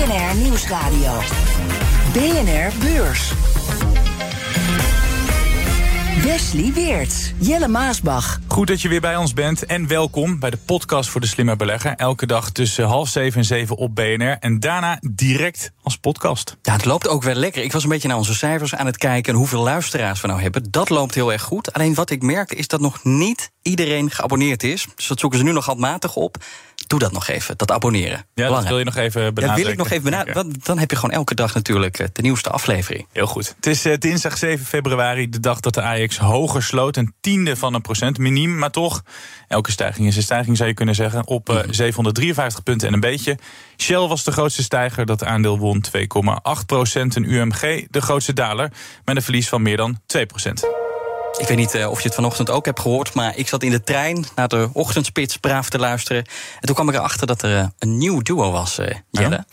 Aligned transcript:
BNR 0.00 0.36
Nieuwsradio. 0.36 1.20
BNR 2.12 2.72
Beurs. 2.78 3.32
Wesley 6.22 6.72
Weert, 6.72 7.32
Jelle 7.38 7.68
Maasbach. 7.68 8.40
Goed 8.46 8.66
dat 8.66 8.82
je 8.82 8.88
weer 8.88 9.00
bij 9.00 9.16
ons 9.16 9.32
bent 9.32 9.66
en 9.66 9.86
welkom 9.86 10.38
bij 10.38 10.50
de 10.50 10.56
podcast 10.56 11.10
voor 11.10 11.20
de 11.20 11.26
slimme 11.26 11.56
belegger. 11.56 11.94
Elke 11.96 12.26
dag 12.26 12.50
tussen 12.50 12.84
half 12.84 13.08
zeven 13.08 13.38
en 13.38 13.44
zeven 13.44 13.76
op 13.76 13.94
BNR 13.94 14.36
en 14.38 14.60
daarna 14.60 14.98
direct 15.10 15.72
als 15.82 15.96
podcast. 15.96 16.56
Ja, 16.62 16.72
het 16.72 16.84
loopt 16.84 17.08
ook 17.08 17.22
wel 17.22 17.34
lekker. 17.34 17.62
Ik 17.62 17.72
was 17.72 17.82
een 17.82 17.88
beetje 17.88 18.08
naar 18.08 18.16
onze 18.16 18.34
cijfers 18.34 18.74
aan 18.74 18.86
het 18.86 18.96
kijken 18.96 19.32
en 19.32 19.38
hoeveel 19.38 19.62
luisteraars 19.62 20.20
we 20.20 20.26
nou 20.26 20.40
hebben. 20.40 20.70
Dat 20.70 20.88
loopt 20.88 21.14
heel 21.14 21.32
erg 21.32 21.42
goed. 21.42 21.72
Alleen 21.72 21.94
wat 21.94 22.10
ik 22.10 22.22
merkte 22.22 22.54
is 22.54 22.68
dat 22.68 22.80
nog 22.80 23.04
niet 23.04 23.50
iedereen 23.62 24.10
geabonneerd 24.10 24.62
is. 24.62 24.86
Dus 24.96 25.06
dat 25.06 25.20
zoeken 25.20 25.38
ze 25.38 25.44
nu 25.44 25.52
nog 25.52 25.66
handmatig 25.66 26.16
op. 26.16 26.36
Doe 26.90 26.98
dat 26.98 27.12
nog 27.12 27.28
even, 27.28 27.58
dat 27.58 27.70
abonneren. 27.70 28.26
Ja, 28.34 28.48
dat 28.48 28.68
wil 28.68 28.78
je 28.78 28.84
nog 28.84 28.96
even 28.96 29.34
benadrukken. 29.34 29.48
Ja, 29.48 29.62
wil 29.62 29.72
ik 29.72 29.78
nog 29.78 29.90
even 29.90 30.02
benadrukken. 30.04 30.42
Want 30.42 30.66
dan 30.66 30.78
heb 30.78 30.90
je 30.90 30.96
gewoon 30.96 31.14
elke 31.14 31.34
dag 31.34 31.54
natuurlijk 31.54 31.98
eh, 31.98 32.06
de 32.12 32.22
nieuwste 32.22 32.50
aflevering. 32.50 33.06
Heel 33.12 33.26
goed. 33.26 33.54
Het 33.56 33.66
is 33.66 33.86
uh, 33.86 33.96
dinsdag 33.98 34.38
7 34.38 34.66
februari, 34.66 35.28
de 35.28 35.40
dag 35.40 35.60
dat 35.60 35.74
de 35.74 35.82
Ajax 35.82 36.18
hoger 36.18 36.62
sloot. 36.62 36.96
Een 36.96 37.14
tiende 37.20 37.56
van 37.56 37.74
een 37.74 37.80
procent, 37.80 38.18
miniem, 38.18 38.58
maar 38.58 38.70
toch. 38.70 39.02
Elke 39.48 39.70
stijging 39.70 40.06
is 40.06 40.16
een 40.16 40.22
stijging, 40.22 40.56
zou 40.56 40.68
je 40.68 40.74
kunnen 40.74 40.94
zeggen. 40.94 41.26
Op 41.26 41.50
uh, 41.50 41.58
753 41.70 42.62
punten 42.62 42.88
en 42.88 42.94
een 42.94 43.00
beetje. 43.00 43.38
Shell 43.76 44.06
was 44.06 44.24
de 44.24 44.32
grootste 44.32 44.62
stijger, 44.62 45.06
dat 45.06 45.24
aandeel 45.24 45.58
won 45.58 45.84
2,8 45.96 46.64
procent. 46.66 47.16
En 47.16 47.32
UMG 47.32 47.86
de 47.90 48.00
grootste 48.00 48.32
daler, 48.32 48.72
met 49.04 49.16
een 49.16 49.22
verlies 49.22 49.48
van 49.48 49.62
meer 49.62 49.76
dan 49.76 50.00
2 50.06 50.26
procent. 50.26 50.79
Ik 51.38 51.46
weet 51.46 51.56
niet 51.56 51.74
uh, 51.74 51.90
of 51.90 51.98
je 52.00 52.06
het 52.06 52.14
vanochtend 52.14 52.50
ook 52.50 52.64
hebt 52.64 52.80
gehoord, 52.80 53.14
maar 53.14 53.36
ik 53.36 53.48
zat 53.48 53.62
in 53.62 53.70
de 53.70 53.82
trein 53.82 54.24
naar 54.34 54.48
de 54.48 54.70
ochtendspits 54.72 55.36
braaf 55.36 55.70
te 55.70 55.78
luisteren. 55.78 56.24
En 56.24 56.60
toen 56.60 56.74
kwam 56.74 56.88
ik 56.88 56.94
erachter 56.94 57.26
dat 57.26 57.42
er 57.42 57.50
uh, 57.50 57.66
een 57.78 57.98
nieuw 57.98 58.22
duo 58.22 58.50
was, 58.50 58.78
uh, 58.78 58.86
Jelle. 59.10 59.30
Ja? 59.30 59.44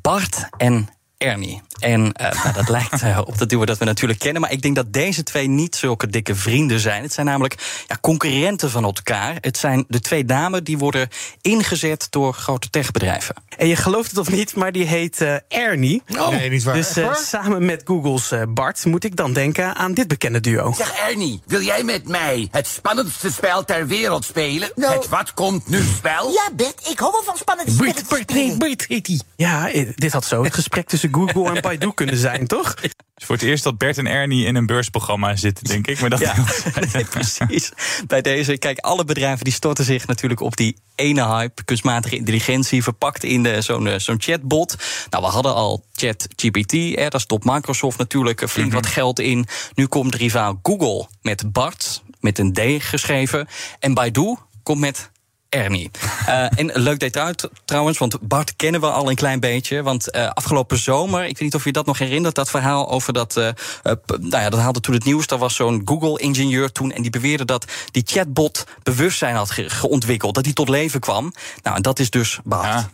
Bart 0.00 0.48
en 0.56 0.88
Ernie. 1.18 1.62
En 1.82 2.00
uh, 2.00 2.42
nou, 2.42 2.54
dat 2.54 2.68
lijkt 2.68 3.02
uh, 3.02 3.18
op 3.24 3.38
dat 3.38 3.48
duo 3.48 3.64
dat 3.64 3.78
we 3.78 3.84
natuurlijk 3.84 4.20
kennen. 4.20 4.40
Maar 4.40 4.52
ik 4.52 4.62
denk 4.62 4.74
dat 4.74 4.92
deze 4.92 5.22
twee 5.22 5.48
niet 5.48 5.76
zulke 5.76 6.06
dikke 6.06 6.34
vrienden 6.34 6.80
zijn. 6.80 7.02
Het 7.02 7.12
zijn 7.12 7.26
namelijk 7.26 7.84
ja, 7.86 7.98
concurrenten 8.00 8.70
van 8.70 8.84
elkaar. 8.84 9.36
Het 9.40 9.56
zijn 9.56 9.84
de 9.88 10.00
twee 10.00 10.24
dames 10.24 10.60
die 10.62 10.78
worden 10.78 11.08
ingezet 11.40 12.06
door 12.10 12.34
grote 12.34 12.70
techbedrijven. 12.70 13.34
En 13.56 13.68
je 13.68 13.76
gelooft 13.76 14.10
het 14.10 14.18
of 14.18 14.30
niet, 14.30 14.54
maar 14.54 14.72
die 14.72 14.86
heet 14.86 15.20
uh, 15.20 15.34
Ernie. 15.48 16.02
Oh. 16.18 16.28
Nee, 16.28 16.50
niet 16.50 16.62
waar. 16.62 16.74
Dus 16.74 16.98
samen 17.28 17.64
met 17.64 17.82
Googles 17.84 18.32
Bart 18.48 18.84
moet 18.84 19.04
ik 19.04 19.16
dan 19.16 19.32
denken 19.32 19.74
aan 19.74 19.94
dit 19.94 20.08
bekende 20.08 20.40
duo. 20.40 20.72
Zeg 20.72 20.92
Ernie, 21.08 21.42
wil 21.46 21.60
jij 21.60 21.82
met 21.82 22.08
mij 22.08 22.48
het 22.50 22.66
spannendste 22.66 23.32
spel 23.32 23.64
ter 23.64 23.86
wereld 23.86 24.24
spelen? 24.24 24.70
Nou. 24.74 24.94
Het 24.94 25.08
Wat 25.08 25.34
komt 25.34 25.68
nu 25.68 25.82
spel? 25.96 26.30
Ja, 26.30 26.48
Bert, 26.56 26.88
ik 26.90 26.98
hou 26.98 27.12
wel 27.12 27.22
van 27.22 27.36
spannende 27.36 27.72
spellen. 27.72 27.94
Bert, 27.94 28.08
Bert, 28.08 28.30
nee, 28.30 28.56
Bert 28.56 28.84
heet 28.88 29.06
hij. 29.06 29.20
Ja, 29.36 29.70
dit 29.94 30.12
had 30.12 30.24
zo 30.24 30.44
het 30.44 30.54
gesprek 30.54 30.88
tussen 30.88 31.14
Google 31.14 31.50
en 31.54 31.60
Baidu 31.78 31.94
kunnen 31.94 32.16
zijn, 32.16 32.46
toch? 32.46 32.74
Het 32.82 33.20
is 33.20 33.26
voor 33.26 33.34
het 33.34 33.44
eerst 33.44 33.64
dat 33.64 33.78
Bert 33.78 33.98
en 33.98 34.06
Ernie 34.06 34.46
in 34.46 34.54
een 34.54 34.66
beursprogramma 34.66 35.36
zitten, 35.36 35.64
denk 35.64 35.86
ik. 35.86 36.00
Maar 36.00 36.10
dat 36.10 36.18
ja, 36.18 36.34
nee, 36.92 37.04
precies. 37.04 37.72
Bij 38.06 38.20
deze, 38.20 38.58
kijk, 38.58 38.78
alle 38.78 39.04
bedrijven 39.04 39.44
die 39.44 39.52
storten 39.52 39.84
zich 39.84 40.06
natuurlijk 40.06 40.40
op 40.40 40.56
die 40.56 40.76
ene 40.94 41.26
hype. 41.26 41.64
Kunstmatige 41.64 42.16
intelligentie 42.16 42.82
verpakt 42.82 43.24
in 43.24 43.62
zo'n 43.62 44.00
zo'n 44.00 44.20
chatbot. 44.20 44.76
Nou, 45.10 45.24
we 45.24 45.30
hadden 45.30 45.54
al 45.54 45.84
ChatGPT, 45.92 46.72
hè, 46.72 47.08
daar 47.08 47.20
stopt 47.20 47.44
Microsoft 47.44 47.98
natuurlijk 47.98 48.38
flink 48.38 48.68
mm 48.68 48.72
-hmm. 48.72 48.82
wat 48.82 48.86
geld 48.86 49.18
in. 49.20 49.46
Nu 49.74 49.86
komt 49.86 50.14
rivaal 50.14 50.58
Google 50.62 51.06
met 51.22 51.52
Bart, 51.52 52.02
met 52.20 52.38
een 52.38 52.52
D 52.52 52.60
geschreven. 52.78 53.48
En 53.78 53.94
Baidu 53.94 54.36
komt 54.62 54.80
met 54.80 55.10
Ernie. 55.54 55.90
Uh, 56.28 56.58
en 56.58 56.70
leuk 56.74 56.98
detail 56.98 57.34
trouwens, 57.64 57.98
want 57.98 58.28
Bart 58.28 58.56
kennen 58.56 58.80
we 58.80 58.90
al 58.90 59.10
een 59.10 59.14
klein 59.14 59.40
beetje. 59.40 59.82
Want 59.82 60.16
uh, 60.16 60.28
afgelopen 60.28 60.78
zomer, 60.78 61.20
ik 61.20 61.28
weet 61.28 61.40
niet 61.40 61.54
of 61.54 61.64
je 61.64 61.72
dat 61.72 61.86
nog 61.86 61.98
herinnert, 61.98 62.34
dat 62.34 62.50
verhaal 62.50 62.90
over 62.90 63.12
dat. 63.12 63.36
Uh, 63.36 63.48
nou 63.82 64.42
ja, 64.42 64.50
dat 64.50 64.60
haalde 64.60 64.80
toen 64.80 64.94
het 64.94 65.04
nieuws. 65.04 65.26
Daar 65.26 65.38
was 65.38 65.54
zo'n 65.54 65.82
Google-ingenieur 65.84 66.72
toen. 66.72 66.92
En 66.92 67.02
die 67.02 67.10
beweerde 67.10 67.44
dat 67.44 67.64
die 67.90 68.02
chatbot 68.06 68.66
bewustzijn 68.82 69.34
had 69.34 69.50
ge 69.50 69.70
geontwikkeld. 69.70 70.34
Dat 70.34 70.44
die 70.44 70.52
tot 70.52 70.68
leven 70.68 71.00
kwam. 71.00 71.32
Nou, 71.62 71.76
en 71.76 71.82
dat 71.82 71.98
is 71.98 72.10
dus 72.10 72.38
Bart. 72.44 72.64
Ja. 72.64 72.90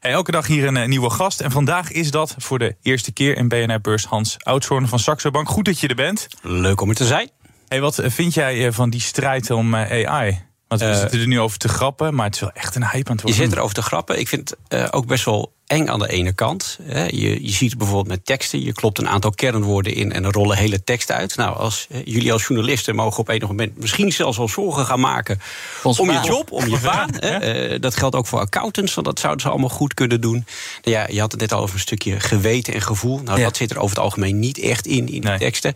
Elke 0.00 0.30
dag 0.30 0.46
hier 0.46 0.66
een 0.66 0.88
nieuwe 0.88 1.10
gast. 1.10 1.40
En 1.40 1.50
vandaag 1.50 1.90
is 1.90 2.10
dat 2.10 2.34
voor 2.38 2.58
de 2.58 2.76
eerste 2.82 3.12
keer 3.12 3.36
in 3.36 3.48
BNR 3.48 3.80
Beurs 3.80 4.04
Hans 4.04 4.36
Oudshoorn 4.38 4.88
van 4.88 4.98
Saxo 4.98 5.30
Bank. 5.30 5.48
Goed 5.48 5.64
dat 5.64 5.80
je 5.80 5.88
er 5.88 5.94
bent. 5.94 6.28
Leuk 6.40 6.80
om 6.80 6.88
er 6.88 6.94
te 6.94 7.06
zijn. 7.06 7.30
Hey, 7.68 7.80
wat 7.80 8.00
vind 8.04 8.34
jij 8.34 8.72
van 8.72 8.90
die 8.90 9.00
strijd 9.00 9.50
om 9.50 9.74
AI? 9.76 10.50
Want 10.78 10.84
we 10.84 10.90
uh, 10.90 11.00
zitten 11.00 11.20
er 11.20 11.26
nu 11.26 11.40
over 11.40 11.58
te 11.58 11.68
grappen, 11.68 12.14
maar 12.14 12.26
het 12.26 12.34
is 12.34 12.40
wel 12.40 12.52
echt 12.52 12.74
een 12.74 12.82
hype 12.82 13.10
aan 13.10 13.16
het 13.16 13.22
worden. 13.22 13.40
Je 13.40 13.46
zit 13.46 13.56
er 13.56 13.62
over 13.62 13.74
te 13.74 13.82
grappen. 13.82 14.18
Ik 14.18 14.28
vind 14.28 14.50
het 14.50 14.80
uh, 14.80 14.88
ook 14.90 15.06
best 15.06 15.24
wel 15.24 15.52
eng 15.72 15.88
aan 15.88 15.98
de 15.98 16.08
ene 16.08 16.32
kant. 16.32 16.78
Je, 17.08 17.42
je 17.42 17.50
ziet 17.50 17.78
bijvoorbeeld 17.78 18.08
met 18.08 18.26
teksten, 18.26 18.62
je 18.62 18.72
klopt 18.72 18.98
een 18.98 19.08
aantal 19.08 19.30
kernwoorden 19.30 19.94
in 19.94 20.12
en 20.12 20.24
er 20.24 20.32
rollen 20.32 20.56
hele 20.56 20.84
teksten 20.84 21.16
uit. 21.16 21.36
Nou, 21.36 21.56
als 21.56 21.86
jullie 22.04 22.32
als 22.32 22.46
journalisten 22.46 22.94
mogen 22.94 23.18
op 23.18 23.28
enig 23.28 23.48
moment 23.48 23.78
misschien 23.78 24.12
zelfs 24.12 24.36
wel 24.36 24.48
zorgen 24.48 24.86
gaan 24.86 25.00
maken 25.00 25.40
om 25.82 26.10
je 26.10 26.20
job, 26.24 26.52
om 26.52 26.68
je 26.68 26.78
baan. 26.90 27.10
ja. 27.20 27.78
dat 27.78 27.96
geldt 27.96 28.16
ook 28.16 28.26
voor 28.26 28.38
accountants, 28.38 28.94
want 28.94 29.06
dat 29.06 29.18
zouden 29.18 29.42
ze 29.42 29.48
allemaal 29.48 29.68
goed 29.68 29.94
kunnen 29.94 30.20
doen. 30.20 30.46
Ja, 30.82 31.06
je 31.10 31.20
had 31.20 31.32
het 31.32 31.40
net 31.40 31.52
al 31.52 31.62
over 31.62 31.74
een 31.74 31.80
stukje 31.80 32.20
geweten 32.20 32.74
en 32.74 32.82
gevoel. 32.82 33.20
Nou, 33.24 33.38
ja. 33.38 33.44
dat 33.44 33.56
zit 33.56 33.70
er 33.70 33.78
over 33.78 33.96
het 33.96 34.04
algemeen 34.04 34.38
niet 34.38 34.58
echt 34.58 34.86
in, 34.86 35.08
in 35.08 35.20
nee. 35.20 35.20
die 35.20 35.38
teksten. 35.38 35.74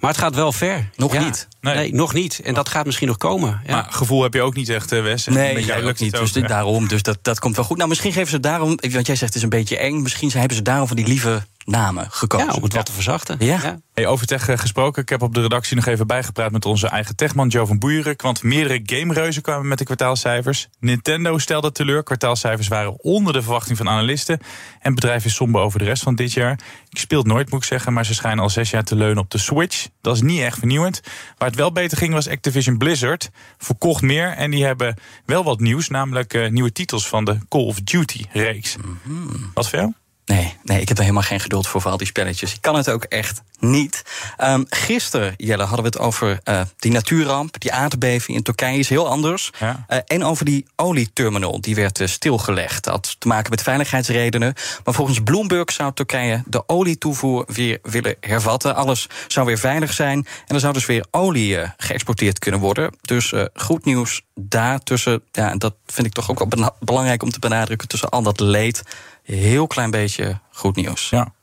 Maar 0.00 0.10
het 0.10 0.20
gaat 0.20 0.34
wel 0.34 0.52
ver. 0.52 0.90
Nog 0.96 1.12
ja. 1.12 1.24
niet. 1.24 1.48
Nee. 1.60 1.74
nee. 1.74 1.94
nog 1.94 2.14
niet. 2.14 2.40
En 2.44 2.54
dat 2.54 2.68
gaat 2.68 2.86
misschien 2.86 3.08
nog 3.08 3.16
komen. 3.16 3.60
Ja. 3.66 3.74
Maar 3.74 3.86
gevoel 3.90 4.22
heb 4.22 4.34
je 4.34 4.42
ook 4.42 4.54
niet 4.54 4.68
echt, 4.68 4.90
Wes. 4.90 5.26
Nee, 5.26 5.64
jij 5.64 5.82
lukt 5.82 6.00
niet. 6.00 6.12
Dus 6.12 6.32
daarom. 6.32 6.88
Dus 6.88 7.02
dat, 7.02 7.18
dat 7.22 7.38
komt 7.38 7.56
wel 7.56 7.64
goed. 7.64 7.76
Nou, 7.76 7.88
misschien 7.88 8.12
geven 8.12 8.30
ze 8.30 8.40
daarom, 8.40 8.78
want 8.90 9.06
jij 9.06 9.16
zegt 9.16 9.33
is 9.34 9.42
een 9.42 9.48
beetje 9.48 9.78
eng. 9.78 10.02
Misschien 10.02 10.30
hebben 10.32 10.56
ze 10.56 10.62
daarom 10.62 10.86
van 10.86 10.96
die 10.96 11.06
lieve 11.06 11.42
namen 11.64 12.06
gekozen. 12.10 12.46
Ja, 12.46 12.52
om 12.52 12.62
het 12.62 12.72
wat 12.72 12.86
te 12.86 12.92
verzachten. 12.92 13.36
Ja. 13.38 13.58
ja. 13.62 13.78
Hey, 13.94 14.06
over 14.06 14.26
tech 14.26 14.44
gesproken. 14.44 15.02
Ik 15.02 15.08
heb 15.08 15.22
op 15.22 15.34
de 15.34 15.40
redactie 15.40 15.76
nog 15.76 15.86
even 15.86 16.06
bijgepraat 16.06 16.52
met 16.52 16.64
onze 16.64 16.88
eigen 16.88 17.16
techman 17.16 17.48
Joe 17.48 17.66
van 17.66 17.78
Boeieren. 17.78 18.14
Want 18.16 18.42
meerdere 18.42 18.80
gamereuzen 18.82 19.42
kwamen 19.42 19.68
met 19.68 19.78
de 19.78 19.84
kwartaalcijfers. 19.84 20.68
Nintendo 20.80 21.38
stelde 21.38 21.72
teleur. 21.72 22.02
Kwartaalcijfers 22.02 22.68
waren 22.68 23.02
onder 23.02 23.32
de 23.32 23.42
verwachting 23.42 23.76
van 23.76 23.88
analisten. 23.88 24.38
En 24.38 24.46
het 24.80 24.94
bedrijf 24.94 25.24
is 25.24 25.34
somber 25.34 25.60
over 25.60 25.78
de 25.78 25.84
rest 25.84 26.02
van 26.02 26.14
dit 26.14 26.32
jaar. 26.32 26.58
Ik 26.88 26.98
speel 26.98 27.18
het 27.18 27.26
nooit, 27.26 27.50
moet 27.50 27.60
ik 27.60 27.66
zeggen. 27.66 27.92
Maar 27.92 28.04
ze 28.04 28.14
schijnen 28.14 28.42
al 28.42 28.50
zes 28.50 28.70
jaar 28.70 28.84
te 28.84 28.96
leunen 28.96 29.22
op 29.22 29.30
de 29.30 29.38
Switch. 29.38 29.88
Dat 30.00 30.14
is 30.14 30.22
niet 30.22 30.40
echt 30.40 30.58
vernieuwend. 30.58 31.00
Waar 31.38 31.48
het 31.48 31.58
wel 31.58 31.72
beter 31.72 31.98
ging 31.98 32.12
was 32.12 32.28
Activision 32.28 32.78
Blizzard. 32.78 33.30
Verkocht 33.58 34.02
meer. 34.02 34.28
En 34.28 34.50
die 34.50 34.64
hebben 34.64 34.96
wel 35.26 35.44
wat 35.44 35.60
nieuws. 35.60 35.88
Namelijk 35.88 36.34
uh, 36.34 36.50
nieuwe 36.50 36.72
titels 36.72 37.08
van 37.08 37.24
de 37.24 37.38
Call 37.48 37.64
of 37.64 37.80
Duty 37.80 38.24
reeks. 38.32 38.76
Mm 38.76 38.98
-hmm. 39.02 39.50
Wat 39.54 39.68
voor 39.68 39.78
jou? 39.78 39.92
Nee, 40.26 40.56
nee, 40.62 40.80
ik 40.80 40.88
heb 40.88 40.96
er 40.96 41.02
helemaal 41.02 41.26
geen 41.26 41.40
geduld 41.40 41.66
voor, 41.66 41.80
voor 41.80 41.90
al 41.90 41.96
die 41.96 42.06
spelletjes. 42.06 42.54
Ik 42.54 42.60
kan 42.60 42.74
het 42.74 42.90
ook 42.90 43.04
echt 43.04 43.42
niet. 43.58 44.02
Um, 44.42 44.66
gisteren, 44.68 45.34
Jelle, 45.36 45.62
hadden 45.62 45.80
we 45.80 45.86
het 45.86 45.98
over 45.98 46.40
uh, 46.44 46.60
die 46.76 46.92
natuurramp. 46.92 47.60
Die 47.60 47.72
aardbeving 47.72 48.36
in 48.36 48.42
Turkije 48.42 48.78
is 48.78 48.88
heel 48.88 49.08
anders. 49.08 49.50
Ja. 49.58 49.84
Uh, 49.88 49.98
en 50.06 50.24
over 50.24 50.44
die 50.44 50.66
olieterminal, 50.76 51.60
die 51.60 51.74
werd 51.74 52.00
uh, 52.00 52.06
stilgelegd. 52.06 52.84
Dat 52.84 52.92
had 52.92 53.16
te 53.18 53.28
maken 53.28 53.50
met 53.50 53.62
veiligheidsredenen. 53.62 54.54
Maar 54.84 54.94
volgens 54.94 55.22
Bloomberg 55.22 55.72
zou 55.72 55.92
Turkije 55.94 56.42
de 56.46 56.68
olietoevoer 56.68 57.44
weer 57.46 57.78
willen 57.82 58.16
hervatten. 58.20 58.74
Alles 58.74 59.08
zou 59.28 59.46
weer 59.46 59.58
veilig 59.58 59.92
zijn. 59.92 60.26
En 60.46 60.54
er 60.54 60.60
zou 60.60 60.72
dus 60.72 60.86
weer 60.86 61.04
olie 61.10 61.58
geëxporteerd 61.76 62.38
kunnen 62.38 62.60
worden. 62.60 62.94
Dus 63.00 63.32
goed 63.54 63.84
nieuws 63.84 64.22
daartussen. 64.34 65.22
Ja, 65.32 65.50
en 65.50 65.58
dat 65.58 65.74
vind 65.86 66.06
ik 66.06 66.12
toch 66.12 66.30
ook 66.30 66.38
wel 66.38 66.74
belangrijk 66.80 67.22
om 67.22 67.30
te 67.30 67.38
benadrukken. 67.38 67.88
Tussen 67.88 68.08
al 68.08 68.22
dat 68.22 68.40
leed 68.40 68.82
heel 69.24 69.66
klein 69.66 69.90
beetje 69.90 70.40
goed 70.50 70.76
nieuws. 70.76 71.08
Ja. 71.08 71.34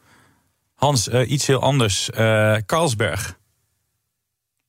Hans, 0.76 1.08
uh, 1.08 1.30
iets 1.30 1.48
heel 1.48 1.62
anders. 1.62 2.10
Uh, 2.18 2.56
Carlsberg. 2.66 3.40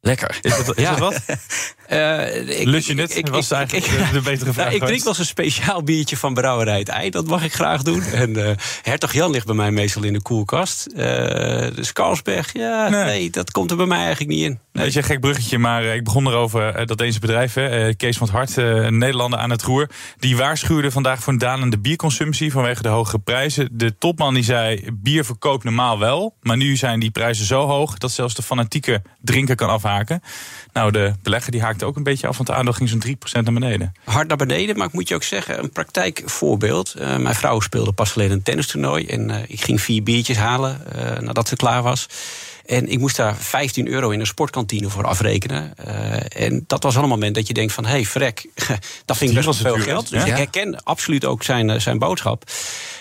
Lekker. 0.00 0.38
Is 0.40 0.64
dat, 0.64 0.76
is 0.76 0.82
ja. 0.82 0.94
dat 0.94 0.98
wat? 0.98 1.22
Uh, 1.92 2.60
ik, 2.60 2.66
Lust 2.66 2.86
je 2.86 2.94
net? 2.94 3.16
Ik, 3.16 3.28
was 3.28 3.50
eigenlijk 3.50 3.86
de, 3.86 4.08
de, 4.12 4.20
betere 4.20 4.52
vraag. 4.52 4.64
Nou, 4.64 4.76
ik 4.80 4.84
drink 4.84 5.00
wel 5.00 5.08
eens 5.08 5.18
een 5.18 5.24
speciaal 5.24 5.82
biertje 5.82 6.16
van 6.16 6.34
Brouwerij 6.34 6.78
het 6.78 6.88
Ei. 6.88 7.10
Dat 7.10 7.26
mag 7.26 7.44
ik 7.44 7.52
graag 7.52 7.82
doen. 7.82 8.02
En 8.02 8.30
uh, 8.30 8.50
Hertog 8.82 9.12
Jan 9.12 9.30
ligt 9.30 9.46
bij 9.46 9.54
mij 9.54 9.70
meestal 9.70 10.02
in 10.02 10.12
de 10.12 10.22
koelkast. 10.22 10.86
Uh, 10.90 10.96
de 10.96 11.90
Carlsberg, 11.92 12.52
ja, 12.52 12.88
nee. 12.88 13.04
nee. 13.04 13.30
dat 13.30 13.50
komt 13.50 13.70
er 13.70 13.76
bij 13.76 13.86
mij 13.86 13.98
eigenlijk 13.98 14.30
niet 14.30 14.42
in. 14.42 14.58
Nee. 14.72 14.84
Weet 14.84 14.92
je, 14.92 14.98
een 14.98 15.04
gek 15.04 15.20
bruggetje, 15.20 15.58
maar 15.58 15.84
ik 15.84 16.04
begon 16.04 16.26
erover 16.26 16.86
dat 16.86 16.98
deze 16.98 17.20
bedrijf, 17.20 17.54
Kees 17.96 18.16
van 18.16 18.26
het 18.26 18.36
Hart, 18.36 18.56
een 18.56 18.98
Nederlander 18.98 19.38
aan 19.38 19.50
het 19.50 19.62
roer, 19.62 19.90
die 20.18 20.36
waarschuwde 20.36 20.90
vandaag 20.90 21.22
voor 21.22 21.32
een 21.32 21.38
dalende 21.38 21.78
bierconsumptie 21.78 22.52
vanwege 22.52 22.82
de 22.82 22.88
hogere 22.88 23.18
prijzen. 23.18 23.68
De 23.72 23.98
topman 23.98 24.34
die 24.34 24.44
zei, 24.44 24.90
bier 24.92 25.24
verkoopt 25.24 25.64
normaal 25.64 25.98
wel, 25.98 26.34
maar 26.40 26.56
nu 26.56 26.76
zijn 26.76 27.00
die 27.00 27.10
prijzen 27.10 27.46
zo 27.46 27.66
hoog 27.66 27.98
dat 27.98 28.10
zelfs 28.10 28.34
de 28.34 28.42
fanatieke 28.42 29.02
drinker 29.20 29.54
kan 29.54 29.68
afhaken. 29.68 30.22
Nou, 30.72 30.90
de 30.90 31.12
belegger 31.22 31.52
die 31.52 31.60
haakte 31.82 31.86
ook 31.86 31.96
een 31.96 32.12
beetje 32.12 32.26
af, 32.26 32.36
want 32.36 32.48
de 32.48 32.54
aandeel 32.54 32.72
ging 32.72 32.88
zo'n 32.88 33.02
3% 33.06 33.42
naar 33.42 33.52
beneden. 33.52 33.92
Hard 34.04 34.28
naar 34.28 34.36
beneden, 34.36 34.76
maar 34.76 34.86
ik 34.86 34.92
moet 34.92 35.08
je 35.08 35.14
ook 35.14 35.22
zeggen, 35.22 35.58
een 35.58 35.70
praktijkvoorbeeld. 35.70 36.94
Uh, 36.98 37.16
mijn 37.16 37.34
vrouw 37.34 37.60
speelde 37.60 37.92
pas 37.92 38.10
geleden 38.10 38.36
een 38.36 38.42
tennistoernooi 38.42 39.06
en 39.06 39.28
uh, 39.28 39.36
ik 39.46 39.60
ging 39.60 39.80
vier 39.80 40.02
biertjes 40.02 40.36
halen 40.36 40.80
uh, 40.96 41.18
nadat 41.18 41.48
ze 41.48 41.56
klaar 41.56 41.82
was. 41.82 42.06
En 42.66 42.88
ik 42.88 42.98
moest 42.98 43.16
daar 43.16 43.36
15 43.36 43.88
euro 43.88 44.10
in 44.10 44.20
een 44.20 44.26
sportkantine 44.26 44.88
voor 44.88 45.04
afrekenen. 45.04 45.74
Uh, 45.86 46.46
en 46.46 46.64
dat 46.66 46.82
was 46.82 46.96
al 46.96 47.02
een 47.02 47.08
moment 47.08 47.34
dat 47.34 47.46
je 47.46 47.54
denkt 47.54 47.72
van... 47.72 47.84
hé, 47.84 47.90
hey, 47.90 48.04
vrek, 48.04 48.46
dat 49.04 49.16
vind 49.16 49.30
ik 49.30 49.36
best 49.36 49.60
wel 49.60 49.74
veel 49.74 49.84
geld. 49.84 50.10
Dus 50.10 50.22
ja? 50.22 50.28
ik 50.28 50.36
herken 50.36 50.82
absoluut 50.84 51.24
ook 51.24 51.42
zijn, 51.42 51.80
zijn 51.80 51.98
boodschap. 51.98 52.44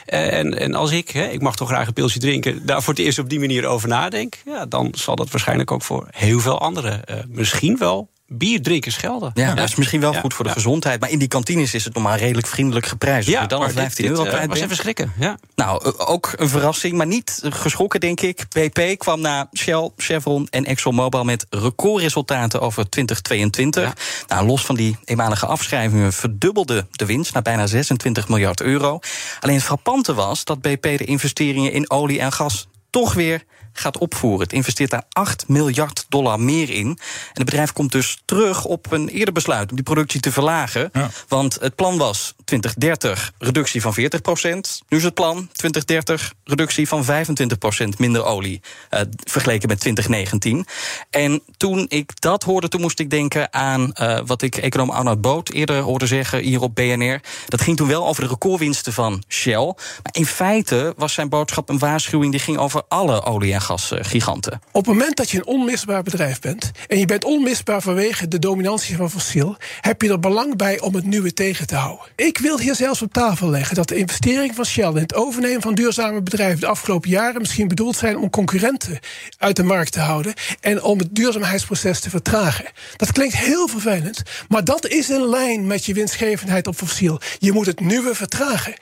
En, 0.05 0.59
en 0.59 0.73
als 0.73 0.91
ik, 0.91 1.09
hè, 1.09 1.27
ik 1.27 1.41
mag 1.41 1.55
toch 1.55 1.67
graag 1.67 1.87
een 1.87 1.93
pilsje 1.93 2.19
drinken... 2.19 2.65
daar 2.65 2.83
voor 2.83 2.93
het 2.93 3.03
eerst 3.03 3.19
op 3.19 3.29
die 3.29 3.39
manier 3.39 3.65
over 3.65 3.87
nadenk... 3.87 4.37
Ja, 4.45 4.65
dan 4.65 4.93
zal 4.97 5.15
dat 5.15 5.29
waarschijnlijk 5.29 5.71
ook 5.71 5.83
voor 5.83 6.07
heel 6.11 6.39
veel 6.39 6.59
anderen... 6.59 7.01
Uh, 7.09 7.15
misschien 7.27 7.77
wel 7.77 8.09
bier 8.31 8.61
drinken 8.61 8.91
schelden. 8.91 9.31
Ja, 9.33 9.53
dat 9.53 9.67
is 9.67 9.75
misschien 9.75 10.01
wel 10.01 10.13
goed 10.13 10.33
voor 10.33 10.45
de 10.45 10.51
gezondheid. 10.51 10.99
Maar 10.99 11.09
in 11.09 11.19
die 11.19 11.27
kantines 11.27 11.73
is 11.73 11.83
het 11.83 11.93
normaal 11.93 12.15
redelijk 12.15 12.47
vriendelijk 12.47 12.85
geprijsd. 12.85 13.27
Ja, 13.27 13.45
dan 13.45 13.61
al 13.61 13.69
15 13.69 14.05
euro 14.05 14.23
kwijt 14.23 14.47
was 14.47 14.59
even 14.59 14.75
schrikken. 14.75 15.13
Ja. 15.19 15.37
Nou, 15.55 15.97
ook 15.97 16.33
een 16.35 16.49
verrassing, 16.49 16.97
maar 16.97 17.07
niet 17.07 17.39
geschrokken, 17.43 17.99
denk 17.99 18.21
ik. 18.21 18.45
BP 18.49 18.97
kwam 18.97 19.21
na 19.21 19.49
Shell, 19.53 19.89
Chevron 19.97 20.47
en 20.49 20.65
ExxonMobil 20.65 21.23
met 21.23 21.45
recordresultaten 21.49 22.61
over 22.61 22.89
2022. 22.89 23.83
Ja. 23.83 23.93
Nou, 24.27 24.45
los 24.45 24.65
van 24.65 24.75
die 24.75 24.97
eenmalige 25.05 25.45
afschrijvingen 25.45 26.13
verdubbelde 26.13 26.87
de 26.91 27.05
winst 27.05 27.33
naar 27.33 27.41
bijna 27.41 27.67
26 27.67 28.27
miljard 28.27 28.61
euro. 28.61 28.99
Alleen 29.39 29.55
het 29.55 29.65
frappante 29.65 30.13
was 30.13 30.43
dat 30.43 30.61
BP 30.61 30.81
de 30.81 31.05
investeringen 31.05 31.71
in 31.71 31.89
olie 31.89 32.19
en 32.19 32.31
gas 32.31 32.67
toch 32.89 33.13
weer 33.13 33.43
gaat 33.73 33.97
opvoeren. 33.97 34.41
Het 34.41 34.53
investeert 34.53 34.89
daar 34.89 35.03
8 35.09 35.47
miljard 35.47 36.05
dollar 36.09 36.39
meer 36.39 36.69
in. 36.69 36.87
En 36.87 36.97
het 37.33 37.45
bedrijf 37.45 37.73
komt 37.73 37.91
dus 37.91 38.21
terug 38.25 38.65
op 38.65 38.91
een 38.91 39.09
eerder 39.09 39.33
besluit 39.33 39.69
om 39.69 39.75
die 39.75 39.85
productie 39.85 40.19
te 40.19 40.31
verlagen. 40.31 40.89
Ja. 40.93 41.09
Want 41.27 41.57
het 41.59 41.75
plan 41.75 41.97
was 41.97 42.33
2030 42.45 43.31
reductie 43.37 43.81
van 43.81 43.93
40 43.93 44.21
procent. 44.21 44.81
Nu 44.89 44.97
is 44.97 45.03
het 45.03 45.13
plan 45.13 45.49
2030 45.53 46.33
reductie 46.43 46.87
van 46.87 47.03
25 47.03 47.57
procent 47.57 47.99
minder 47.99 48.23
olie. 48.25 48.61
Uh, 48.91 49.01
vergeleken 49.23 49.67
met 49.67 49.79
2019. 49.79 50.65
En 51.09 51.41
toen 51.57 51.85
ik 51.89 52.21
dat 52.21 52.43
hoorde, 52.43 52.67
toen 52.67 52.81
moest 52.81 52.99
ik 52.99 53.09
denken 53.09 53.53
aan 53.53 53.91
uh, 54.01 54.19
wat 54.25 54.41
ik 54.41 54.55
econoom 54.55 54.89
Arnoud 54.89 55.21
Boot 55.21 55.49
eerder 55.49 55.81
hoorde 55.81 56.07
zeggen 56.07 56.39
hier 56.39 56.61
op 56.61 56.75
BNR. 56.75 57.19
Dat 57.47 57.61
ging 57.61 57.77
toen 57.77 57.87
wel 57.87 58.07
over 58.07 58.23
de 58.23 58.29
recordwinsten 58.29 58.93
van 58.93 59.23
Shell. 59.27 59.65
Maar 59.75 60.11
in 60.11 60.25
feite 60.25 60.93
was 60.97 61.13
zijn 61.13 61.29
boodschap 61.29 61.69
een 61.69 61.79
waarschuwing 61.79 62.31
die 62.31 62.39
ging 62.39 62.57
over 62.57 62.81
alle 62.87 63.23
olie- 63.23 63.53
en 63.53 63.60
gasgiganten. 63.61 64.61
Op 64.71 64.85
het 64.85 64.95
moment 64.95 65.17
dat 65.17 65.29
je 65.29 65.37
een 65.37 65.45
onmisbaar 65.45 66.03
bedrijf 66.03 66.39
bent... 66.39 66.71
en 66.87 66.99
je 66.99 67.05
bent 67.05 67.23
onmisbaar 67.23 67.81
vanwege 67.81 68.27
de 68.27 68.39
dominantie 68.39 68.95
van 68.95 69.11
fossiel... 69.11 69.55
heb 69.81 70.01
je 70.01 70.09
er 70.09 70.19
belang 70.19 70.55
bij 70.55 70.79
om 70.79 70.95
het 70.95 71.05
nieuwe 71.05 71.33
tegen 71.33 71.67
te 71.67 71.75
houden. 71.75 72.05
Ik 72.15 72.37
wil 72.37 72.59
hier 72.59 72.75
zelfs 72.75 73.01
op 73.01 73.13
tafel 73.13 73.49
leggen 73.49 73.75
dat 73.75 73.87
de 73.87 73.95
investering 73.95 74.55
van 74.55 74.65
Shell... 74.65 74.89
in 74.89 74.95
het 74.95 75.15
overnemen 75.15 75.61
van 75.61 75.75
duurzame 75.75 76.21
bedrijven 76.21 76.59
de 76.59 76.67
afgelopen 76.67 77.09
jaren... 77.09 77.41
misschien 77.41 77.67
bedoeld 77.67 77.95
zijn 77.95 78.17
om 78.17 78.29
concurrenten 78.29 78.99
uit 79.37 79.55
de 79.55 79.63
markt 79.63 79.91
te 79.91 79.99
houden... 79.99 80.33
en 80.59 80.83
om 80.83 80.99
het 80.99 81.15
duurzaamheidsproces 81.15 81.99
te 81.99 82.09
vertragen. 82.09 82.65
Dat 82.95 83.11
klinkt 83.11 83.35
heel 83.37 83.67
vervelend, 83.67 84.21
maar 84.47 84.63
dat 84.63 84.87
is 84.87 85.09
in 85.09 85.29
lijn 85.29 85.67
met 85.67 85.85
je 85.85 85.93
winstgevendheid 85.93 86.67
op 86.67 86.75
fossiel. 86.75 87.19
Je 87.39 87.51
moet 87.51 87.65
het 87.65 87.79
nieuwe 87.79 88.15
vertragen. 88.15 88.73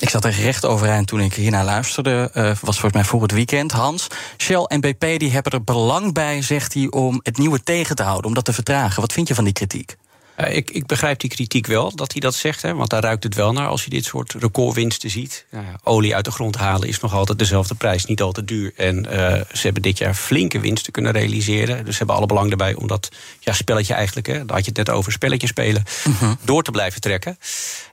Ik 0.00 0.08
zat 0.08 0.24
er 0.24 0.30
recht 0.30 0.66
overeind 0.66 1.06
toen 1.06 1.20
ik 1.20 1.34
hiernaar 1.34 1.64
luisterde. 1.64 2.30
Uh, 2.34 2.44
was 2.44 2.58
volgens 2.60 2.92
mij 2.92 3.04
voor 3.04 3.22
het 3.22 3.32
weekend. 3.32 3.72
Hans, 3.72 4.06
Shell 4.36 4.62
en 4.62 4.80
BP 4.80 5.18
die 5.18 5.30
hebben 5.30 5.52
er 5.52 5.64
belang 5.64 6.12
bij, 6.12 6.42
zegt 6.42 6.74
hij, 6.74 6.90
om 6.90 7.20
het 7.22 7.38
nieuwe 7.38 7.62
tegen 7.62 7.96
te 7.96 8.02
houden, 8.02 8.26
om 8.26 8.34
dat 8.34 8.44
te 8.44 8.52
vertragen. 8.52 9.00
Wat 9.00 9.12
vind 9.12 9.28
je 9.28 9.34
van 9.34 9.44
die 9.44 9.52
kritiek? 9.52 9.96
Uh, 10.40 10.56
ik, 10.56 10.70
ik, 10.70 10.86
begrijp 10.86 11.20
die 11.20 11.30
kritiek 11.30 11.66
wel, 11.66 11.94
dat 11.96 12.12
hij 12.12 12.20
dat 12.20 12.34
zegt. 12.34 12.62
Hè, 12.62 12.74
want 12.74 12.90
daar 12.90 13.02
ruikt 13.02 13.24
het 13.24 13.34
wel 13.34 13.52
naar 13.52 13.68
als 13.68 13.84
je 13.84 13.90
dit 13.90 14.04
soort 14.04 14.32
recordwinsten 14.32 15.10
ziet. 15.10 15.46
Nou 15.50 15.64
ja, 15.64 15.78
olie 15.82 16.14
uit 16.14 16.24
de 16.24 16.30
grond 16.30 16.56
halen 16.56 16.88
is 16.88 17.00
nog 17.00 17.14
altijd 17.14 17.38
dezelfde 17.38 17.74
prijs, 17.74 18.04
niet 18.04 18.22
altijd 18.22 18.48
duur. 18.48 18.72
En 18.76 18.96
uh, 18.96 19.12
ze 19.52 19.60
hebben 19.60 19.82
dit 19.82 19.98
jaar 19.98 20.14
flinke 20.14 20.60
winsten 20.60 20.92
kunnen 20.92 21.12
realiseren. 21.12 21.84
Dus 21.84 21.92
ze 21.92 21.98
hebben 21.98 22.16
alle 22.16 22.26
belang 22.26 22.50
erbij 22.50 22.74
om 22.74 22.86
dat 22.86 23.08
ja, 23.40 23.52
spelletje 23.52 23.94
eigenlijk... 23.94 24.26
Hè, 24.26 24.32
daar 24.32 24.56
had 24.56 24.64
je 24.64 24.72
het 24.74 24.86
net 24.86 24.90
over, 24.90 25.12
spelletje 25.12 25.46
spelen, 25.46 25.84
-huh. 26.18 26.30
door 26.44 26.62
te 26.62 26.70
blijven 26.70 27.00
trekken. 27.00 27.38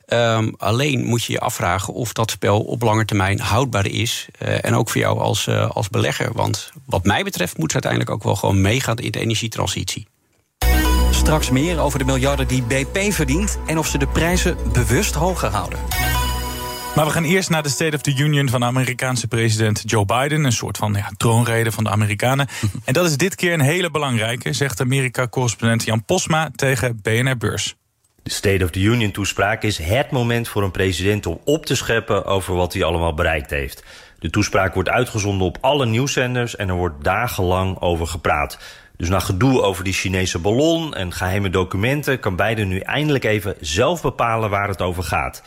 Um, 0.07 0.53
alleen 0.57 1.03
moet 1.03 1.23
je 1.23 1.33
je 1.33 1.39
afvragen 1.39 1.93
of 1.93 2.13
dat 2.13 2.31
spel 2.31 2.61
op 2.61 2.81
lange 2.81 3.05
termijn 3.05 3.39
houdbaar 3.39 3.87
is. 3.87 4.27
Uh, 4.41 4.65
en 4.65 4.75
ook 4.75 4.89
voor 4.89 5.01
jou 5.01 5.19
als, 5.19 5.47
uh, 5.47 5.69
als 5.69 5.89
belegger. 5.89 6.33
Want 6.33 6.71
wat 6.85 7.03
mij 7.03 7.23
betreft 7.23 7.57
moet 7.57 7.71
ze 7.71 7.73
uiteindelijk 7.73 8.11
ook 8.11 8.23
wel 8.23 8.35
gewoon 8.35 8.61
meegaan 8.61 8.97
in 8.97 9.11
de 9.11 9.19
energietransitie. 9.19 10.07
Straks 11.11 11.49
meer 11.49 11.79
over 11.79 11.99
de 11.99 12.05
miljarden 12.05 12.47
die 12.47 12.63
BP 12.63 13.13
verdient 13.13 13.57
en 13.65 13.77
of 13.77 13.87
ze 13.87 13.97
de 13.97 14.07
prijzen 14.07 14.57
bewust 14.73 15.15
hoger 15.15 15.49
houden. 15.49 15.79
Maar 16.95 17.05
we 17.05 17.11
gaan 17.11 17.23
eerst 17.23 17.49
naar 17.49 17.63
de 17.63 17.69
State 17.69 17.95
of 17.95 18.01
the 18.01 18.15
Union 18.17 18.49
van 18.49 18.59
de 18.59 18.65
Amerikaanse 18.65 19.27
president 19.27 19.81
Joe 19.85 20.05
Biden. 20.05 20.43
Een 20.43 20.51
soort 20.51 20.77
van 20.77 20.93
ja, 20.93 21.11
troonrede 21.17 21.71
van 21.71 21.83
de 21.83 21.89
Amerikanen. 21.89 22.47
en 22.85 22.93
dat 22.93 23.05
is 23.05 23.17
dit 23.17 23.35
keer 23.35 23.53
een 23.53 23.61
hele 23.61 23.91
belangrijke, 23.91 24.53
zegt 24.53 24.81
Amerika-correspondent 24.81 25.83
Jan 25.83 26.05
Posma 26.05 26.49
tegen 26.55 26.99
BNR 27.01 27.37
Beurs. 27.37 27.75
De 28.25 28.31
State 28.31 28.63
of 28.63 28.69
the 28.69 28.79
Union 28.79 29.11
toespraak 29.11 29.63
is 29.63 29.77
het 29.77 30.11
moment 30.11 30.47
voor 30.47 30.63
een 30.63 30.71
president 30.71 31.25
om 31.25 31.39
op 31.43 31.65
te 31.65 31.75
scheppen 31.75 32.25
over 32.25 32.55
wat 32.55 32.73
hij 32.73 32.83
allemaal 32.83 33.13
bereikt 33.13 33.49
heeft. 33.49 33.83
De 34.19 34.29
toespraak 34.29 34.73
wordt 34.73 34.89
uitgezonden 34.89 35.47
op 35.47 35.57
alle 35.61 35.85
nieuwszenders 35.85 36.55
en 36.55 36.69
er 36.69 36.75
wordt 36.75 37.03
dagenlang 37.03 37.79
over 37.81 38.07
gepraat. 38.07 38.59
Dus 38.97 39.09
na 39.09 39.19
gedoe 39.19 39.61
over 39.61 39.83
die 39.83 39.93
Chinese 39.93 40.39
ballon 40.39 40.93
en 40.93 41.13
geheime 41.13 41.49
documenten 41.49 42.19
kan 42.19 42.35
Biden 42.35 42.67
nu 42.67 42.79
eindelijk 42.79 43.23
even 43.23 43.55
zelf 43.59 44.01
bepalen 44.01 44.49
waar 44.49 44.67
het 44.67 44.81
over 44.81 45.03
gaat. 45.03 45.43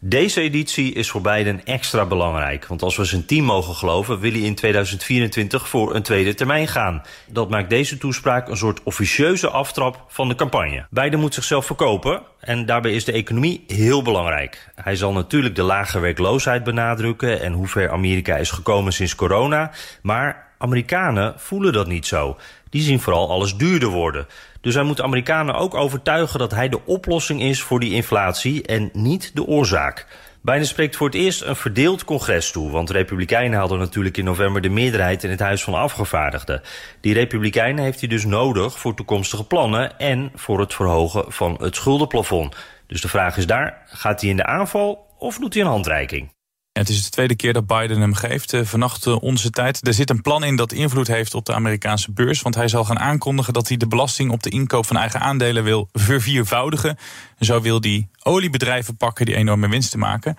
Deze 0.00 0.40
editie 0.40 0.92
is 0.92 1.10
voor 1.10 1.20
Biden 1.20 1.64
extra 1.64 2.06
belangrijk. 2.06 2.66
Want 2.66 2.82
als 2.82 2.96
we 2.96 3.04
zijn 3.04 3.26
team 3.26 3.44
mogen 3.44 3.74
geloven, 3.74 4.20
wil 4.20 4.30
hij 4.30 4.40
in 4.40 4.54
2024 4.54 5.68
voor 5.68 5.94
een 5.94 6.02
tweede 6.02 6.34
termijn 6.34 6.68
gaan. 6.68 7.02
Dat 7.26 7.50
maakt 7.50 7.70
deze 7.70 7.98
toespraak 7.98 8.48
een 8.48 8.56
soort 8.56 8.82
officieuze 8.82 9.48
aftrap 9.48 10.04
van 10.08 10.28
de 10.28 10.34
campagne. 10.34 10.86
Biden 10.90 11.20
moet 11.20 11.34
zichzelf 11.34 11.66
verkopen 11.66 12.22
en 12.40 12.66
daarbij 12.66 12.92
is 12.92 13.04
de 13.04 13.12
economie 13.12 13.64
heel 13.66 14.02
belangrijk. 14.02 14.70
Hij 14.74 14.96
zal 14.96 15.12
natuurlijk 15.12 15.56
de 15.56 15.62
lage 15.62 15.98
werkloosheid 15.98 16.64
benadrukken 16.64 17.40
en 17.40 17.52
hoe 17.52 17.66
ver 17.66 17.90
Amerika 17.90 18.36
is 18.36 18.50
gekomen 18.50 18.92
sinds 18.92 19.14
corona. 19.14 19.70
Maar 20.02 20.46
Amerikanen 20.58 21.34
voelen 21.36 21.72
dat 21.72 21.86
niet 21.86 22.06
zo. 22.06 22.36
Die 22.70 22.82
zien 22.82 23.00
vooral 23.00 23.30
alles 23.30 23.56
duurder 23.56 23.88
worden. 23.88 24.26
Dus 24.60 24.74
hij 24.74 24.82
moet 24.82 25.00
Amerikanen 25.00 25.54
ook 25.54 25.74
overtuigen 25.74 26.38
dat 26.38 26.50
hij 26.50 26.68
de 26.68 26.84
oplossing 26.84 27.42
is 27.42 27.62
voor 27.62 27.80
die 27.80 27.92
inflatie 27.92 28.62
en 28.62 28.90
niet 28.92 29.30
de 29.34 29.46
oorzaak. 29.46 30.06
Biden 30.48 30.66
spreekt 30.66 30.96
voor 30.96 31.06
het 31.06 31.16
eerst 31.16 31.42
een 31.42 31.56
verdeeld 31.56 32.04
congres 32.04 32.50
toe, 32.50 32.70
want 32.70 32.86
de 32.88 32.92
Republikeinen 32.92 33.58
hadden 33.58 33.78
natuurlijk 33.78 34.16
in 34.16 34.24
november 34.24 34.62
de 34.62 34.68
meerderheid 34.68 35.24
in 35.24 35.30
het 35.30 35.40
Huis 35.40 35.62
van 35.62 35.74
Afgevaardigden. 35.74 36.62
Die 37.00 37.14
Republikeinen 37.14 37.84
heeft 37.84 38.00
hij 38.00 38.08
dus 38.08 38.24
nodig 38.24 38.78
voor 38.78 38.94
toekomstige 38.94 39.44
plannen 39.44 39.98
en 39.98 40.30
voor 40.34 40.60
het 40.60 40.74
verhogen 40.74 41.32
van 41.32 41.56
het 41.60 41.76
schuldenplafond. 41.76 42.56
Dus 42.86 43.00
de 43.00 43.08
vraag 43.08 43.36
is 43.36 43.46
daar, 43.46 43.82
gaat 43.86 44.20
hij 44.20 44.30
in 44.30 44.36
de 44.36 44.46
aanval 44.46 45.06
of 45.18 45.38
doet 45.38 45.54
hij 45.54 45.62
een 45.62 45.68
handreiking? 45.68 46.37
Het 46.78 46.88
is 46.88 47.04
de 47.04 47.10
tweede 47.10 47.36
keer 47.36 47.52
dat 47.52 47.66
Biden 47.66 48.00
hem 48.00 48.14
geeft. 48.14 48.52
Uh, 48.52 48.64
vannacht 48.64 49.06
uh, 49.06 49.22
onze 49.22 49.50
tijd. 49.50 49.86
Er 49.86 49.94
zit 49.94 50.10
een 50.10 50.22
plan 50.22 50.44
in 50.44 50.56
dat 50.56 50.72
invloed 50.72 51.06
heeft 51.06 51.34
op 51.34 51.44
de 51.44 51.54
Amerikaanse 51.54 52.12
beurs. 52.12 52.42
Want 52.42 52.54
hij 52.54 52.68
zal 52.68 52.84
gaan 52.84 52.98
aankondigen 52.98 53.52
dat 53.52 53.68
hij 53.68 53.76
de 53.76 53.86
belasting 53.86 54.30
op 54.30 54.42
de 54.42 54.50
inkoop 54.50 54.86
van 54.86 54.96
eigen 54.96 55.20
aandelen 55.20 55.64
wil 55.64 55.88
verviervoudigen. 55.92 56.98
En 57.38 57.46
zo 57.46 57.60
wil 57.60 57.80
hij 57.80 58.08
oliebedrijven 58.22 58.96
pakken 58.96 59.26
die 59.26 59.34
enorme 59.34 59.68
winsten 59.68 59.98
maken. 59.98 60.36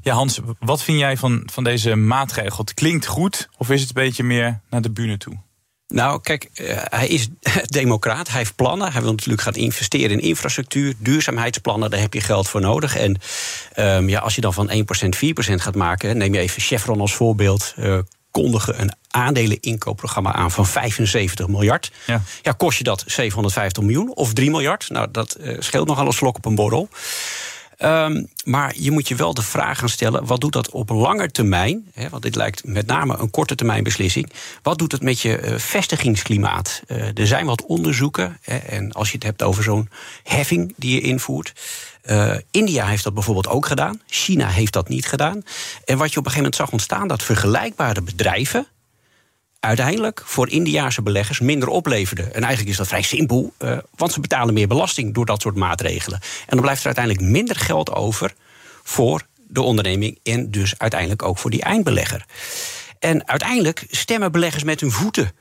Ja, 0.00 0.14
Hans, 0.14 0.40
wat 0.58 0.82
vind 0.82 0.98
jij 0.98 1.16
van, 1.16 1.42
van 1.52 1.64
deze 1.64 1.96
maatregel? 1.96 2.58
Het 2.58 2.74
klinkt 2.74 3.06
goed, 3.06 3.48
of 3.56 3.70
is 3.70 3.80
het 3.80 3.88
een 3.88 4.02
beetje 4.02 4.22
meer 4.22 4.60
naar 4.70 4.82
de 4.82 4.90
bühne 4.90 5.16
toe? 5.16 5.38
Nou, 5.90 6.20
kijk, 6.20 6.50
uh, 6.54 6.76
hij 6.82 7.08
is 7.08 7.28
democraat. 7.80 8.28
Hij 8.28 8.38
heeft 8.38 8.56
plannen. 8.56 8.92
Hij 8.92 9.02
wil 9.02 9.10
natuurlijk 9.10 9.42
gaan 9.42 9.54
investeren 9.54 10.10
in 10.10 10.20
infrastructuur, 10.20 10.94
duurzaamheidsplannen. 10.98 11.90
Daar 11.90 12.00
heb 12.00 12.14
je 12.14 12.20
geld 12.20 12.48
voor 12.48 12.60
nodig. 12.60 12.96
En 12.96 13.20
um, 13.78 14.08
ja, 14.08 14.20
als 14.20 14.34
je 14.34 14.40
dan 14.40 14.54
van 14.54 14.70
1% 14.70 14.74
4% 14.74 15.54
gaat 15.54 15.74
maken, 15.74 16.16
neem 16.16 16.34
je 16.34 16.40
even 16.40 16.62
Chevron 16.62 17.00
als 17.00 17.14
voorbeeld. 17.14 17.74
Uh, 17.78 17.98
kondigen 18.30 18.80
een 18.80 18.92
aandeleninkoopprogramma 19.10 20.32
aan 20.32 20.50
van 20.50 20.66
75 20.66 21.48
miljard. 21.48 21.92
Ja. 22.06 22.22
Ja, 22.42 22.52
kost 22.52 22.78
je 22.78 22.84
dat 22.84 23.04
750 23.06 23.82
miljoen 23.82 24.14
of 24.14 24.32
3 24.32 24.50
miljard? 24.50 24.88
Nou, 24.88 25.08
dat 25.10 25.32
eh, 25.32 25.56
scheelt 25.58 25.86
nogal 25.86 26.06
een 26.06 26.12
slok 26.12 26.36
op 26.36 26.44
een 26.44 26.54
borrel. 26.54 26.88
Ehm, 27.80 28.24
maar 28.44 28.74
je 28.76 28.90
moet 28.90 29.08
je 29.08 29.14
wel 29.14 29.34
de 29.34 29.42
vraag 29.42 29.78
gaan 29.78 29.88
stellen: 29.88 30.26
wat 30.26 30.40
doet 30.40 30.52
dat 30.52 30.70
op 30.70 30.88
lange 30.88 31.30
termijn? 31.30 31.90
Hè, 31.94 32.08
want 32.08 32.22
dit 32.22 32.34
lijkt 32.34 32.64
met 32.64 32.86
name 32.86 33.18
een 33.18 33.30
korte 33.30 33.54
termijn 33.54 33.82
beslissing. 33.82 34.32
Wat 34.62 34.78
doet 34.78 34.92
het 34.92 35.02
met 35.02 35.20
je 35.20 35.36
eh, 35.36 35.58
vestigingsklimaat? 35.58 36.82
Eh, 36.86 37.18
er 37.18 37.26
zijn 37.26 37.46
wat 37.46 37.64
onderzoeken. 37.64 38.38
Hè, 38.42 38.56
en 38.56 38.92
als 38.92 39.08
je 39.08 39.14
het 39.14 39.24
hebt 39.24 39.42
over 39.42 39.62
zo'n 39.62 39.88
heffing 40.24 40.74
die 40.76 40.94
je 40.94 41.00
invoert. 41.00 41.52
eh, 42.02 42.36
India 42.50 42.86
heeft 42.86 43.04
dat 43.04 43.14
bijvoorbeeld 43.14 43.48
ook 43.48 43.66
gedaan. 43.66 44.00
China 44.06 44.48
heeft 44.48 44.72
dat 44.72 44.88
niet 44.88 45.06
gedaan. 45.06 45.42
En 45.84 45.98
wat 45.98 46.12
je 46.12 46.18
op 46.18 46.24
een 46.26 46.30
gegeven 46.30 46.34
moment 46.36 46.54
zag 46.54 46.70
ontstaan, 46.72 47.08
dat 47.08 47.22
vergelijkbare 47.22 48.02
bedrijven 48.02 48.66
uiteindelijk 49.60 50.22
voor 50.24 50.48
Indiaanse 50.48 51.02
beleggers 51.02 51.40
minder 51.40 51.68
opleverden. 51.68 52.34
En 52.34 52.40
eigenlijk 52.40 52.70
is 52.70 52.76
dat 52.76 52.88
vrij 52.88 53.02
simpel, 53.02 53.52
eh, 53.58 53.78
want 53.96 54.12
ze 54.12 54.20
betalen 54.20 54.54
meer 54.54 54.68
belasting 54.68 55.14
door 55.14 55.26
dat 55.26 55.40
soort 55.40 55.56
maatregelen. 55.56 56.20
En 56.22 56.46
dan 56.46 56.60
blijft 56.60 56.80
er 56.80 56.86
uiteindelijk 56.86 57.26
minder 57.26 57.56
geld 57.56 57.92
over 57.92 58.34
voor 58.82 59.26
de 59.48 59.62
onderneming 59.62 60.18
en 60.22 60.50
dus 60.50 60.78
uiteindelijk 60.78 61.22
ook 61.22 61.38
voor 61.38 61.50
die 61.50 61.62
eindbelegger. 61.62 62.24
En 62.98 63.28
uiteindelijk 63.28 63.84
stemmen 63.90 64.32
beleggers 64.32 64.64
met 64.64 64.80
hun 64.80 64.90
voeten. 64.90 65.32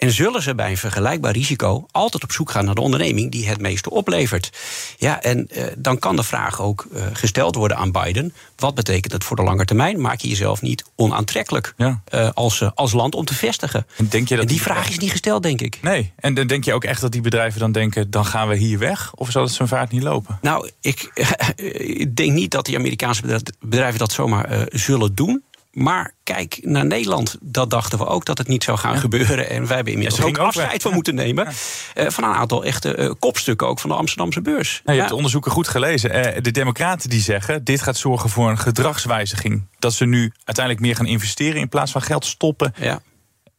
En 0.00 0.12
zullen 0.12 0.42
ze 0.42 0.54
bij 0.54 0.70
een 0.70 0.76
vergelijkbaar 0.76 1.32
risico 1.32 1.86
altijd 1.90 2.22
op 2.22 2.32
zoek 2.32 2.50
gaan 2.50 2.64
naar 2.64 2.74
de 2.74 2.80
onderneming 2.80 3.30
die 3.30 3.48
het 3.48 3.60
meeste 3.60 3.90
oplevert? 3.90 4.50
Ja, 4.98 5.22
en 5.22 5.48
eh, 5.48 5.64
dan 5.76 5.98
kan 5.98 6.16
de 6.16 6.22
vraag 6.22 6.60
ook 6.60 6.86
eh, 6.94 7.02
gesteld 7.12 7.54
worden 7.54 7.76
aan 7.76 7.92
Biden: 7.92 8.34
wat 8.56 8.74
betekent 8.74 9.12
het 9.12 9.24
voor 9.24 9.36
de 9.36 9.42
lange 9.42 9.64
termijn? 9.64 10.00
Maak 10.00 10.20
je 10.20 10.28
jezelf 10.28 10.62
niet 10.62 10.84
onaantrekkelijk 10.96 11.74
Ja. 11.76 12.02
eh, 12.04 12.30
als, 12.34 12.74
als 12.74 12.92
land 12.92 13.14
om 13.14 13.24
te 13.24 13.34
vestigen? 13.34 13.86
En 13.96 14.08
denk 14.08 14.28
je 14.28 14.34
dat 14.34 14.44
En 14.44 14.50
die 14.50 14.62
vraag 14.62 14.88
is 14.88 14.98
niet 14.98 15.10
gesteld, 15.10 15.42
denk 15.42 15.60
ik. 15.60 15.78
Nee, 15.82 16.12
en 16.16 16.34
dan 16.34 16.46
denk 16.46 16.64
je 16.64 16.72
ook 16.72 16.84
echt 16.84 17.00
dat 17.00 17.12
die 17.12 17.20
bedrijven 17.20 17.60
dan 17.60 17.72
denken... 17.72 18.10
dan 18.10 18.24
gaan 18.24 18.48
we 18.48 18.56
hier 18.56 18.78
weg? 18.78 19.14
Of 19.14 19.30
zal 19.30 19.42
het 19.42 19.52
zo'n 19.52 19.68
vaart 19.68 19.90
niet 19.90 20.02
lopen? 20.02 20.38
Nou, 20.42 20.70
ik, 20.80 21.10
ik 22.00 22.16
denk 22.16 22.32
niet 22.32 22.50
dat 22.50 22.66
die 22.66 22.76
Amerikaanse 22.76 23.40
bedrijven 23.60 23.98
dat 23.98 24.12
zomaar 24.12 24.66
zullen 24.68 25.14
doen. 25.14 25.42
Maar 25.70 26.14
kijk 26.22 26.58
naar 26.62 26.86
Nederland. 26.86 27.36
Dat 27.40 27.70
dachten 27.70 27.98
we 27.98 28.06
ook 28.06 28.24
dat 28.24 28.38
het 28.38 28.48
niet 28.48 28.64
zou 28.64 28.78
gaan 28.78 28.98
gebeuren. 28.98 29.50
En 29.50 29.66
wij 29.66 29.74
hebben 29.74 29.92
inmiddels 29.92 30.22
ook 30.22 30.38
afscheid 30.38 30.72
weg. 30.72 30.82
van 30.82 30.92
moeten 30.92 31.14
nemen. 31.14 31.46
eh, 31.94 32.06
van 32.08 32.24
een 32.24 32.34
aantal 32.34 32.64
echte 32.64 32.94
eh, 32.94 33.10
kopstukken 33.18 33.66
ook 33.68 33.78
van 33.80 33.90
de 33.90 33.96
Amsterdamse 33.96 34.40
beurs. 34.40 34.70
Nou, 34.70 34.82
je 34.84 34.92
Ja. 34.92 34.96
hebt 34.98 35.08
de 35.08 35.14
onderzoeken 35.16 35.50
goed 35.50 35.68
gelezen. 35.68 36.10
Eh, 36.34 36.42
de 36.42 36.50
Democraten 36.50 37.10
die 37.10 37.20
zeggen: 37.20 37.64
dit 37.64 37.82
gaat 37.82 37.96
zorgen 37.96 38.30
voor 38.30 38.50
een 38.50 38.58
gedragswijziging. 38.58 39.66
Dat 39.78 39.92
ze 39.92 40.04
nu 40.04 40.32
uiteindelijk 40.44 40.84
meer 40.86 40.96
gaan 40.96 41.06
investeren 41.06 41.60
in 41.60 41.68
plaats 41.68 41.92
van 41.92 42.02
geld 42.02 42.24
stoppen 42.24 42.74
Ja. 42.76 43.02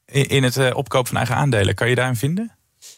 in, 0.06 0.27
in 0.27 0.44
het 0.44 0.74
opkopen 0.74 1.08
van 1.08 1.18
eigen 1.18 1.36
aandelen. 1.36 1.75
Kan 1.75 1.89
je 1.89 1.96
daarin 1.96 2.15
vinden? 2.15 2.56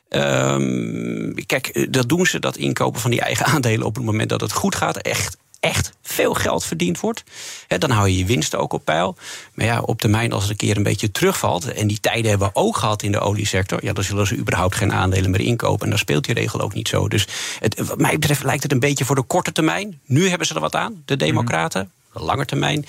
Ehm, 0.10 1.34
kijk, 1.46 1.88
dat 1.94 2.10
doen 2.10 2.26
ze, 2.26 2.40
dat 2.40 2.58
inkopen 2.58 3.02
van 3.02 3.12
die 3.12 3.22
eigen 3.22 3.46
aandelen 3.46 3.86
op 3.86 3.96
het 3.96 4.04
moment 4.04 4.30
dat 4.30 4.42
het 4.42 4.52
goed 4.52 4.76
gaat. 4.76 4.98
Echt, 4.98 5.38
echt 5.64 5.94
veel 6.02 6.34
geld 6.34 6.66
verdiend 6.66 7.00
wordt. 7.00 7.24
Hè, 7.68 7.78
dan 7.78 7.90
hou 7.90 8.10
je 8.10 8.18
je 8.18 8.26
winsten 8.26 8.60
ook 8.60 8.74
op 8.74 8.86
peil. 8.86 9.18
Maar 9.54 9.66
ja, 9.66 9.82
op 9.82 10.00
termijn 10.02 10.32
als 10.32 10.42
het 10.42 10.52
een 10.52 10.58
keer 10.58 10.78
een 10.78 10.84
beetje 10.84 11.12
terugvalt. 11.12 11.72
En 11.72 11.88
die 11.88 12.00
tijden 12.00 12.30
hebben 12.30 12.48
we 12.48 12.56
ook 12.60 12.78
gehad 12.78 13.04
in 13.04 13.12
de 13.12 13.20
oliesector. 13.20 13.86
Ja, 13.86 13.94
dan 13.94 14.04
zullen 14.04 14.28
ze 14.28 14.36
überhaupt 14.36 14.76
geen 14.76 14.94
aandelen 14.94 15.32
meer 15.32 15.42
inkopen. 15.42 15.84
En 15.84 15.90
daar 15.90 16.00
speelt 16.00 16.26
die 16.26 16.34
regel 16.34 16.62
ook 16.62 16.74
niet 16.74 16.88
zo. 16.88 17.08
Dus 17.08 17.28
het, 17.60 17.80
wat 17.80 18.00
mij 18.00 18.20
betreft 18.20 18.44
lijkt 18.44 18.64
het 18.64 18.72
een 18.72 18.80
beetje 18.80 19.06
voor 19.06 19.16
de 19.16 19.22
korte 19.22 19.52
termijn. 19.52 20.00
Nu 20.06 20.30
hebben 20.30 20.48
ze 20.48 20.54
er 20.54 20.60
wat 20.60 20.76
aan, 20.76 21.02
de 21.06 21.18
Democraten. 21.18 21.92
De 22.14 22.20
lange 22.20 22.46
termijn. 22.46 22.86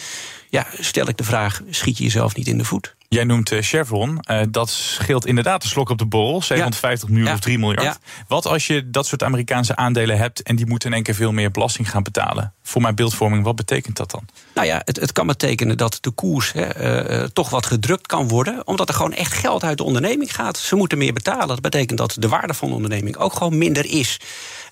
Ja, 0.50 0.66
stel 0.80 1.08
ik 1.08 1.16
de 1.16 1.24
vraag: 1.24 1.62
schiet 1.70 1.98
je 1.98 2.04
jezelf 2.04 2.36
niet 2.36 2.46
in 2.46 2.58
de 2.58 2.64
voet? 2.64 2.94
Jij 3.14 3.24
noemt 3.24 3.52
eh, 3.52 3.62
Chevron. 3.62 4.18
Eh, 4.20 4.40
dat 4.48 4.70
scheelt 4.70 5.26
inderdaad 5.26 5.62
een 5.62 5.68
slok 5.68 5.88
op 5.88 5.98
de 5.98 6.06
borrel. 6.06 6.42
750 6.42 7.08
miljoen 7.08 7.26
Ja. 7.26 7.34
of 7.34 7.40
3 7.40 7.58
miljard. 7.58 7.82
Ja. 7.82 7.96
Wat 8.28 8.46
als 8.46 8.66
je 8.66 8.90
dat 8.90 9.06
soort 9.06 9.22
Amerikaanse 9.22 9.76
aandelen 9.76 10.18
hebt... 10.18 10.42
en 10.42 10.56
die 10.56 10.66
moeten 10.66 10.88
in 10.88 10.94
één 10.94 11.02
keer 11.04 11.14
veel 11.14 11.32
meer 11.32 11.50
belasting 11.50 11.90
gaan 11.90 12.02
betalen? 12.02 12.52
Voor 12.62 12.82
mijn 12.82 12.94
beeldvorming, 12.94 13.44
wat 13.44 13.56
betekent 13.56 13.96
dat 13.96 14.10
dan? 14.10 14.24
Nou 14.54 14.66
ja, 14.66 14.82
het, 14.84 15.00
het 15.00 15.12
kan 15.12 15.26
betekenen 15.26 15.76
dat 15.76 15.98
de 16.00 16.10
koers 16.10 16.52
hè, 16.52 16.62
eh, 16.62 17.28
toch 17.32 17.50
wat 17.50 17.66
gedrukt 17.66 18.06
kan 18.06 18.28
worden. 18.28 18.66
Omdat 18.66 18.88
er 18.88 18.94
gewoon 18.94 19.12
echt 19.12 19.32
geld 19.32 19.64
uit 19.64 19.78
de 19.78 19.84
onderneming 19.84 20.34
gaat. 20.34 20.58
Ze 20.58 20.76
moeten 20.76 20.98
meer 20.98 21.12
betalen. 21.12 21.48
Dat 21.48 21.60
betekent 21.60 21.98
dat 21.98 22.16
de 22.18 22.28
waarde 22.28 22.54
van 22.54 22.68
de 22.68 22.74
onderneming 22.74 23.16
ook 23.16 23.32
gewoon 23.32 23.58
minder 23.58 23.84
is. 23.84 24.20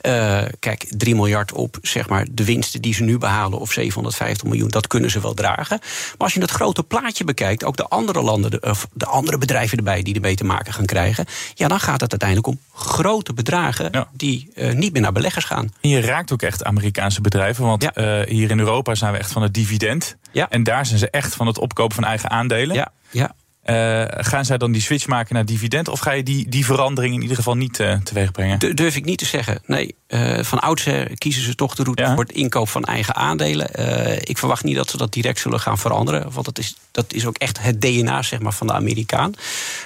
Eh, 0.03 0.43
kijk, 0.59 0.85
3 0.89 1.15
miljard 1.15 1.53
op 1.53 1.77
zeg 1.83 2.09
maar, 2.09 2.27
de 2.31 2.45
winsten 2.45 2.83
die 2.83 2.95
ze 2.95 3.03
nu 3.03 3.19
behalen, 3.19 3.59
of 3.59 3.73
750 3.73 4.45
miljoen, 4.49 4.69
dat 4.69 4.87
kunnen 4.87 5.11
ze 5.11 5.21
wel 5.21 5.35
dragen. 5.35 5.79
Maar 5.81 6.17
als 6.19 6.35
je 6.35 6.41
het 6.41 6.51
grote 6.51 6.83
plaatje 6.83 7.25
bekijkt, 7.25 7.65
ook 7.65 7.77
de 7.77 7.89
andere 7.89 8.23
landen, 8.23 8.51
de, 8.51 8.61
of 8.61 8.87
de 8.93 9.07
andere 9.07 9.39
bedrijven 9.39 9.79
erbij 9.79 10.03
die 10.03 10.15
ermee 10.15 10.35
te 10.37 10.45
maken 10.45 10.73
gaan 10.73 10.87
krijgen, 10.87 11.27
ja, 11.55 11.69
dan 11.69 11.81
gaat 11.81 12.01
het 12.01 12.11
uiteindelijk 12.11 12.49
om 12.49 12.59
grote 12.75 13.33
bedragen 13.33 13.89
Ja. 13.93 14.09
die 14.13 14.51
eh, 14.55 14.73
niet 14.73 14.93
meer 14.93 15.03
naar 15.03 15.13
beleggers 15.13 15.45
gaan. 15.45 15.73
En 15.81 15.89
je 15.89 16.01
raakt 16.01 16.33
ook 16.33 16.43
echt 16.43 16.65
Amerikaanse 16.65 17.21
bedrijven. 17.21 17.65
Want 17.65 17.83
Ja. 17.83 17.93
eh, 17.93 18.29
hier 18.29 18.51
in 18.51 18.59
Europa 18.59 18.95
zijn 18.95 19.13
we 19.13 19.19
echt 19.19 19.33
van 19.33 19.43
het 19.43 19.55
dividend. 19.55 20.17
Ja. 20.33 20.51
En 20.51 20.63
daar 20.63 20.87
zijn 20.87 20.99
ze 20.99 21.11
echt 21.11 21.35
van 21.35 21.47
het 21.47 21.59
opkopen 21.59 21.95
van 21.95 22.05
eigen 22.05 22.31
aandelen. 22.31 22.77
Ja, 22.77 22.93
ja. 23.11 23.35
Eh, 23.63 24.05
gaan 24.09 24.45
zij 24.45 24.59
dan 24.59 24.73
die 24.73 24.83
switch 24.83 25.07
maken 25.07 25.35
naar 25.35 25.45
dividend? 25.45 25.89
Of 25.89 26.01
ga 26.01 26.13
je 26.13 26.23
die, 26.23 26.49
die 26.49 26.65
verandering 26.65 27.15
in 27.15 27.23
ieder 27.23 27.37
geval 27.37 27.57
niet 27.57 27.81
eh, 27.81 27.99
teweeg 27.99 28.31
brengen? 28.31 28.75
Durf 28.75 28.97
ik 28.97 29.05
niet 29.05 29.19
te 29.19 29.25
zeggen. 29.25 29.61
Nee, 29.67 29.95
eh, 30.13 30.45
van 30.45 30.61
oudsher 30.61 31.19
kiezen 31.19 31.43
ze 31.43 31.55
toch 31.55 31.75
de 31.75 31.83
route 31.83 32.03
Ja. 32.03 32.15
voor 32.15 32.25
het 32.25 32.33
inkoop 32.33 32.69
van 32.69 32.85
eigen 32.85 33.15
aandelen. 33.15 33.75
Eh, 33.75 34.17
ik 34.17 34.39
verwacht 34.39 34.65
niet 34.65 34.77
dat 34.77 34.91
ze 34.91 34.97
dat 34.97 35.13
direct 35.13 35.39
zullen 35.39 35.61
gaan 35.61 35.79
veranderen. 35.79 36.33
Want 36.33 36.47
dat 36.47 36.59
is, 36.59 36.75
dat 36.91 37.13
is 37.13 37.27
ook 37.27 37.37
echt 37.39 37.63
het 37.63 37.81
DNA 37.81 38.23
zeg 38.23 38.41
maar, 38.41 38.53
van 38.53 38.67
de 38.67 38.73
Amerikaan. 38.73 39.35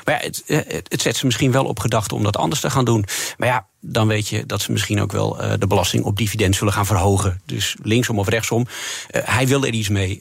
Maar 0.04 0.14
ja, 0.14 0.20
het, 0.26 0.42
eh, 0.46 0.56
het, 0.56 0.86
het 0.88 1.02
zet 1.02 1.16
ze 1.16 1.26
misschien 1.26 1.52
wel 1.52 1.64
op 1.64 1.78
gedachten 1.78 2.16
om 2.16 2.22
dat 2.22 2.36
anders 2.36 2.60
te 2.60 2.70
gaan 2.70 2.84
doen. 2.84 3.04
Maar 3.36 3.48
ja, 3.48 3.66
dan 3.80 4.06
weet 4.06 4.28
je 4.28 4.46
dat 4.46 4.60
ze 4.62 4.72
misschien 4.72 5.00
ook 5.00 5.12
wel 5.12 5.36
de 5.58 5.66
belasting 5.66 6.04
op 6.04 6.16
dividend 6.16 6.56
zullen 6.56 6.72
gaan 6.72 6.86
verhogen. 6.86 7.40
Dus 7.44 7.76
linksom 7.82 8.18
of 8.18 8.28
rechtsom. 8.28 8.66
Hij 9.10 9.46
wil 9.46 9.64
er 9.64 9.72
iets 9.72 9.88
mee. 9.88 10.20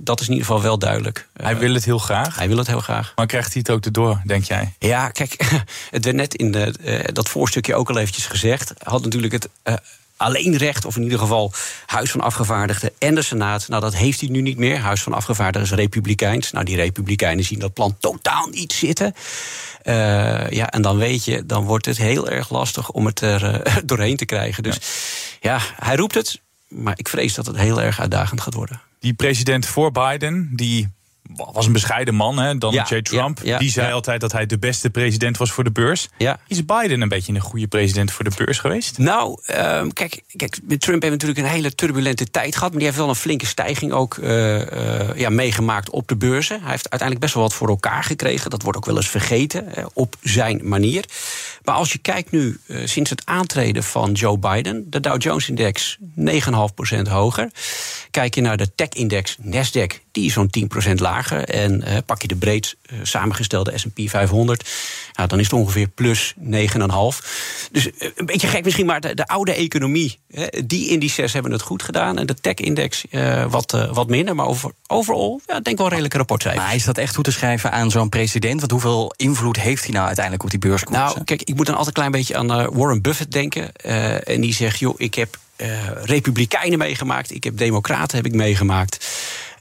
Dat 0.00 0.20
is 0.20 0.26
in 0.26 0.32
ieder 0.32 0.46
geval 0.46 0.62
wel 0.62 0.78
duidelijk. 0.78 1.28
Hij 1.32 1.56
wil 1.58 1.74
het 1.74 1.84
heel 1.84 1.98
graag. 1.98 2.36
hij 2.36 2.48
wil 2.48 2.58
het 2.58 2.66
heel 2.66 2.80
graag. 2.80 3.12
Maar 3.16 3.26
krijgt 3.26 3.52
hij 3.52 3.62
het 3.66 3.70
ook 3.76 3.84
erdoor, 3.84 4.20
denk 4.24 4.44
jij? 4.44 4.72
Ja, 4.78 5.08
kijk, 5.08 5.36
het 5.90 6.04
werd 6.04 6.16
net 6.16 6.34
in 6.34 6.50
de, 6.50 7.08
dat 7.12 7.28
voorstukje 7.28 7.74
ook 7.74 7.90
al 7.90 7.98
eventjes 7.98 8.26
gezegd. 8.26 8.72
Had 8.82 9.02
natuurlijk 9.02 9.32
het 9.32 9.43
eh, 9.62 9.74
alleenrecht, 10.16 10.84
of 10.84 10.96
in 10.96 11.02
ieder 11.02 11.18
geval 11.18 11.52
Huis 11.86 12.10
van 12.10 12.20
Afgevaardigden 12.20 12.90
en 12.98 13.14
de 13.14 13.22
Senaat. 13.22 13.68
Nou, 13.68 13.82
dat 13.82 13.94
heeft 13.94 14.20
hij 14.20 14.28
nu 14.28 14.40
niet 14.40 14.58
meer. 14.58 14.78
Huis 14.78 15.02
van 15.02 15.12
Afgevaardigden 15.12 15.72
is 15.72 15.78
republikeins. 15.78 16.50
Nou, 16.50 16.64
die 16.64 16.76
republikeinen 16.76 17.44
zien 17.44 17.58
dat 17.58 17.72
plan 17.72 17.96
totaal 18.00 18.46
niet 18.46 18.72
zitten. 18.72 19.14
Eh, 19.82 20.50
ja, 20.50 20.70
en 20.70 20.82
dan 20.82 20.96
weet 20.96 21.24
je, 21.24 21.46
dan 21.46 21.64
wordt 21.64 21.86
het 21.86 21.96
heel 21.96 22.28
erg 22.28 22.50
lastig 22.50 22.90
om 22.90 23.06
het 23.06 23.20
er 23.20 23.60
eh, 23.60 23.76
doorheen 23.84 24.16
te 24.16 24.24
krijgen. 24.24 24.62
Dus 24.62 24.78
ja. 25.40 25.58
hij 25.76 25.96
roept 25.96 26.14
het, 26.14 26.40
maar 26.68 26.94
ik 26.96 27.08
vrees 27.08 27.34
dat 27.34 27.46
het 27.46 27.56
heel 27.56 27.82
erg 27.82 28.00
uitdagend 28.00 28.40
gaat 28.40 28.54
worden. 28.54 28.80
Die 29.00 29.14
president 29.14 29.66
voor 29.66 29.92
Biden, 29.92 30.50
die 30.52 30.88
was 31.32 31.66
een 31.66 31.72
bescheiden 31.72 32.14
man, 32.14 32.38
hè? 32.38 32.58
Donald 32.58 32.88
Ja, 32.88 32.96
J. 32.96 33.02
Trump. 33.02 33.40
ja, 33.42 33.52
ja, 33.52 33.58
die 33.58 33.70
zei 33.70 33.92
altijd 33.92 34.20
dat 34.20 34.32
hij 34.32 34.46
de 34.46 34.58
beste 34.58 34.90
president 34.90 35.36
was 35.36 35.50
voor 35.50 35.64
de 35.64 35.70
beurs. 35.70 36.08
Is 36.46 36.64
Biden 36.64 37.00
een 37.00 37.08
beetje 37.08 37.34
een 37.34 37.40
goede 37.40 37.66
president 37.66 38.12
voor 38.12 38.24
de 38.24 38.32
beurs 38.36 38.58
geweest? 38.58 38.98
Nou, 38.98 39.40
ehm, 39.46 39.88
kijk, 39.88 40.22
kijk, 40.36 40.58
met 40.62 40.80
Trump 40.80 41.02
heeft 41.02 41.14
natuurlijk 41.14 41.40
een 41.40 41.52
hele 41.52 41.74
turbulente 41.74 42.30
tijd 42.30 42.54
gehad. 42.54 42.68
Maar 42.70 42.78
die 42.78 42.88
heeft 42.88 43.00
wel 43.00 43.08
een 43.08 43.14
flinke 43.14 43.46
stijging 43.46 43.92
ook 43.92 44.18
eh, 44.18 45.08
eh, 45.08 45.18
ja, 45.18 45.28
meegemaakt 45.28 45.90
op 45.90 46.08
de 46.08 46.16
beurzen. 46.16 46.60
Hij 46.60 46.70
heeft 46.70 46.90
uiteindelijk 46.90 47.20
best 47.20 47.34
wel 47.34 47.42
wat 47.42 47.54
voor 47.54 47.68
elkaar 47.68 48.04
gekregen. 48.04 48.50
Dat 48.50 48.62
wordt 48.62 48.78
ook 48.78 48.86
wel 48.86 48.96
eens 48.96 49.08
vergeten, 49.08 49.66
op 49.92 50.16
zijn 50.22 50.60
manier. 50.68 51.04
Maar 51.64 51.74
als 51.74 51.92
je 51.92 51.98
kijkt 51.98 52.30
nu, 52.30 52.58
eh, 52.66 52.78
sinds 52.84 53.10
het 53.10 53.22
aantreden 53.24 53.82
van 53.82 54.12
Joe 54.12 54.38
Biden... 54.38 54.90
de 54.90 55.00
Dow 55.00 55.22
Jones-index 55.22 55.98
9,5% 56.14 57.08
hoger. 57.08 57.50
Kijk 58.14 58.34
je 58.34 58.40
naar 58.40 58.56
de 58.56 58.74
tech-index 58.74 59.36
Nasdaq, 59.40 60.00
die 60.12 60.26
is 60.26 60.32
zo'n 60.32 60.50
10% 60.88 60.94
lager. 60.94 61.44
En 61.44 61.82
eh, 61.82 61.96
pak 62.06 62.22
je 62.22 62.28
de 62.28 62.36
breed 62.36 62.76
eh, 62.82 62.98
samengestelde 63.02 63.78
S&P 63.78 64.00
500... 64.04 64.70
Nou, 65.14 65.28
dan 65.28 65.38
is 65.38 65.44
het 65.44 65.54
ongeveer 65.54 65.88
plus 65.88 66.34
9,5. 66.38 66.44
Dus 67.72 67.90
eh, 67.90 68.08
een 68.14 68.26
beetje 68.26 68.46
gek 68.46 68.64
misschien, 68.64 68.86
maar 68.86 69.00
de, 69.00 69.14
de 69.14 69.26
oude 69.26 69.54
economie... 69.54 70.18
Hè, 70.30 70.46
die 70.66 70.88
indices 70.88 71.32
hebben 71.32 71.52
het 71.52 71.62
goed 71.62 71.82
gedaan. 71.82 72.18
En 72.18 72.26
de 72.26 72.34
tech-index 72.34 73.04
wat, 73.48 73.88
wat 73.92 74.08
minder. 74.08 74.34
Maar 74.34 74.46
over, 74.46 74.70
overal, 74.86 75.40
ja, 75.46 75.60
denk 75.60 75.78
wel 75.78 75.88
redelijke 75.88 76.16
rapportcijfers. 76.16 76.64
Maar 76.64 76.74
is 76.74 76.84
dat 76.84 76.98
echt 76.98 77.14
toe 77.14 77.24
te 77.24 77.32
schrijven 77.32 77.72
aan 77.72 77.90
zo'n 77.90 78.08
president? 78.08 78.60
Want 78.60 78.72
hoeveel 78.72 79.14
invloed 79.16 79.60
heeft 79.60 79.82
hij 79.84 79.92
nou 79.92 80.06
uiteindelijk 80.06 80.44
op 80.44 80.50
die 80.50 80.58
beurskoersen? 80.58 81.04
Nou, 81.04 81.24
kijk, 81.24 81.42
ik 81.42 81.54
moet 81.56 81.66
dan 81.66 81.76
altijd 81.76 81.96
een 81.96 82.02
klein 82.02 82.22
beetje 82.22 82.36
aan 82.36 82.74
Warren 82.74 83.02
Buffett 83.02 83.32
denken. 83.32 83.72
En 84.24 84.40
die 84.40 84.54
zegt, 84.54 84.78
joh, 84.78 84.94
ik 84.96 85.14
heb 85.14 85.38
uh, 85.56 85.68
republikeinen 86.04 86.78
meegemaakt. 86.78 87.30
Ik 87.30 87.44
heb 87.44 87.56
democraten 87.56 88.16
heb 88.16 88.26
ik 88.26 88.34
meegemaakt. 88.34 89.06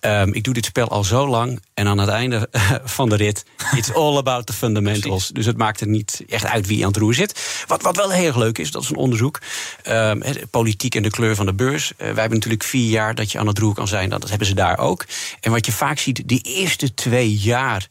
Um, 0.05 0.33
ik 0.33 0.43
doe 0.43 0.53
dit 0.53 0.65
spel 0.65 0.87
al 0.87 1.03
zo 1.03 1.27
lang. 1.27 1.61
En 1.73 1.87
aan 1.87 1.97
het 1.97 2.09
einde 2.09 2.49
van 2.83 3.09
de 3.09 3.15
rit, 3.15 3.45
it's 3.75 3.91
all 3.91 4.17
about 4.17 4.45
the 4.45 4.53
fundamentals. 4.53 5.27
dus 5.27 5.45
het 5.45 5.57
maakt 5.57 5.81
er 5.81 5.87
niet 5.87 6.23
echt 6.27 6.45
uit 6.45 6.67
wie 6.67 6.81
aan 6.81 6.87
het 6.87 6.97
roer 6.97 7.13
zit. 7.13 7.63
Wat, 7.67 7.81
wat 7.81 7.95
wel 7.95 8.09
heel 8.09 8.25
erg 8.25 8.35
leuk 8.35 8.57
is, 8.57 8.71
dat 8.71 8.83
is 8.83 8.89
een 8.89 8.95
onderzoek. 8.95 9.41
Um, 9.87 10.21
politiek 10.49 10.95
en 10.95 11.03
de 11.03 11.09
kleur 11.09 11.35
van 11.35 11.45
de 11.45 11.53
beurs. 11.53 11.91
Uh, 11.91 11.97
wij 11.97 12.07
hebben 12.07 12.33
natuurlijk 12.33 12.63
vier 12.63 12.89
jaar 12.89 13.15
dat 13.15 13.31
je 13.31 13.39
aan 13.39 13.47
het 13.47 13.57
roer 13.57 13.73
kan 13.73 13.87
zijn. 13.87 14.09
Dat 14.09 14.29
hebben 14.29 14.47
ze 14.47 14.53
daar 14.53 14.77
ook. 14.77 15.05
En 15.39 15.51
wat 15.51 15.65
je 15.65 15.71
vaak 15.71 15.99
ziet, 15.99 16.21
die 16.25 16.41
eerste 16.41 16.93
twee 16.93 17.33
jaar 17.33 17.87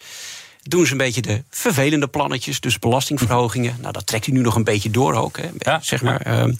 doen 0.63 0.87
ze 0.87 0.93
een 0.93 0.99
beetje 0.99 1.23
de 1.23 1.43
vervelende 1.51 2.09
plannetjes, 2.09 2.61
dus 2.61 2.79
belastingverhogingen. 2.79 3.77
Nou, 3.81 3.93
dat 3.93 4.07
trekt 4.07 4.27
hij 4.27 4.35
nu 4.35 4.41
nog 4.41 4.55
een 4.55 4.65
beetje 4.65 4.91
door 4.91 5.15
ook, 5.15 5.37
hè, 5.37 5.49
ja, 5.59 5.81
zeg 5.83 6.03
maar. 6.03 6.41
Um, 6.43 6.59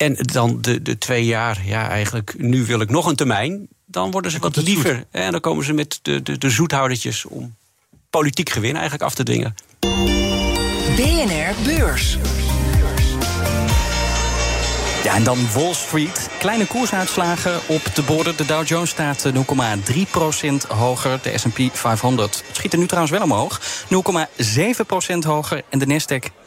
en 0.00 0.14
dan 0.14 0.60
de, 0.60 0.82
de 0.82 0.98
twee 0.98 1.24
jaar, 1.24 1.60
ja, 1.64 1.88
eigenlijk, 1.88 2.34
nu 2.38 2.64
wil 2.64 2.80
ik 2.80 2.90
nog 2.90 3.06
een 3.06 3.16
termijn. 3.16 3.68
Dan 3.86 4.10
worden 4.10 4.30
ze 4.30 4.38
wat 4.38 4.56
liever. 4.56 5.04
En 5.10 5.32
dan 5.32 5.40
komen 5.40 5.64
ze 5.64 5.72
met 5.72 5.98
de, 6.02 6.22
de, 6.22 6.38
de 6.38 6.50
zoethoudertjes 6.50 7.24
om 7.24 7.54
politiek 8.10 8.50
gewin 8.50 8.72
eigenlijk 8.72 9.02
af 9.02 9.14
te 9.14 9.22
dwingen. 9.22 9.54
BNR 10.96 11.54
Beurs. 11.64 12.18
Ja, 15.04 15.14
en 15.14 15.24
dan 15.24 15.38
Wall 15.52 15.74
Street. 15.74 16.30
Kleine 16.38 16.66
koersuitslagen 16.66 17.60
op 17.66 17.94
de 17.94 18.02
borden. 18.02 18.36
De 18.36 18.46
Dow 18.46 18.66
Jones 18.66 18.90
staat 18.90 19.32
0,3% 19.32 19.40
hoger. 20.68 21.18
De 21.22 21.38
S&P 21.38 21.58
500 21.72 22.44
schiet 22.52 22.72
er 22.72 22.78
nu 22.78 22.86
trouwens 22.86 23.12
wel 23.12 23.22
omhoog. 23.22 23.60
0,7% 23.84 25.18
hoger. 25.26 25.62
En 25.68 25.78
de 25.78 25.86
Nasdaq 25.86 26.39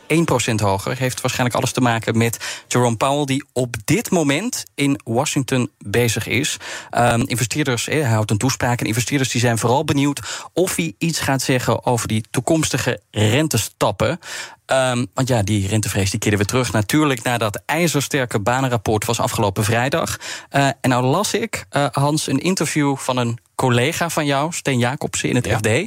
1% 0.52 0.56
hoger. 0.56 0.98
Heeft 0.98 1.22
waarschijnlijk 1.22 1.60
alles 1.60 1.72
te 1.72 1.82
maken 1.82 2.18
met 2.18 2.64
Jerome 2.68 2.96
Powell, 2.96 3.26
die 3.26 3.46
op 3.54 3.76
dit 3.86 4.12
moment 4.12 4.64
in 4.76 5.00
Washington 5.04 5.72
bezig 5.78 6.28
is. 6.28 6.58
Um, 6.98 7.28
investeerders, 7.28 7.86
hij 7.86 8.02
houdt 8.02 8.32
een 8.32 8.38
toespraak. 8.38 8.80
En 8.80 8.86
investeerders 8.86 9.32
die 9.32 9.42
zijn 9.42 9.58
vooral 9.58 9.84
benieuwd 9.84 10.48
of 10.54 10.76
hij 10.76 10.94
iets 10.98 11.20
gaat 11.20 11.42
zeggen 11.42 11.86
over 11.86 12.08
die 12.08 12.24
toekomstige 12.32 13.02
rentestappen. 13.12 14.20
Um, 14.66 15.08
want 15.14 15.28
ja, 15.28 15.44
die 15.44 15.68
rentevrees 15.68 16.10
die 16.10 16.20
keerde 16.20 16.38
weer 16.38 16.46
terug. 16.46 16.72
Natuurlijk 16.72 17.24
nadat 17.24 17.62
ijzersterke 17.66 18.40
banenrapport 18.40 19.06
was 19.06 19.20
afgelopen 19.20 19.64
vrijdag. 19.64 20.18
Uh, 20.52 20.66
en 20.66 20.90
nou 20.90 21.06
las 21.06 21.34
ik, 21.34 21.66
uh, 21.72 21.86
Hans, 21.92 22.28
een 22.28 22.40
interview 22.40 22.98
van 22.98 23.18
een 23.18 23.38
collega 23.56 24.10
van 24.10 24.26
jou, 24.26 24.54
Steen 24.54 24.80
Jacobsen, 24.80 25.30
in 25.30 25.36
het 25.36 25.48
FD. 25.48 25.68
Uh, 25.68 25.86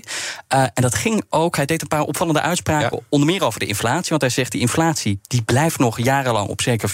en 0.48 0.82
dat 0.82 0.94
ging 0.94 1.22
ook, 1.28 1.56
hij 1.56 1.66
deed 1.66 1.82
een 1.82 1.88
paar 1.88 2.02
opvallende 2.02 2.40
uitspraken, 2.40 3.04
onder 3.08 3.28
meer 3.28 3.44
over 3.44 3.60
de 3.60 3.66
inflatie. 3.66 4.08
Want 4.08 4.20
hij 4.20 4.30
zegt, 4.30 4.52
die 4.52 4.60
inflatie 4.60 5.20
die 5.22 5.42
blijft 5.42 5.78
nog 5.78 5.98
jarenlang 5.98 6.48
op 6.48 6.60
zeker 6.60 6.90
4% 6.90 6.92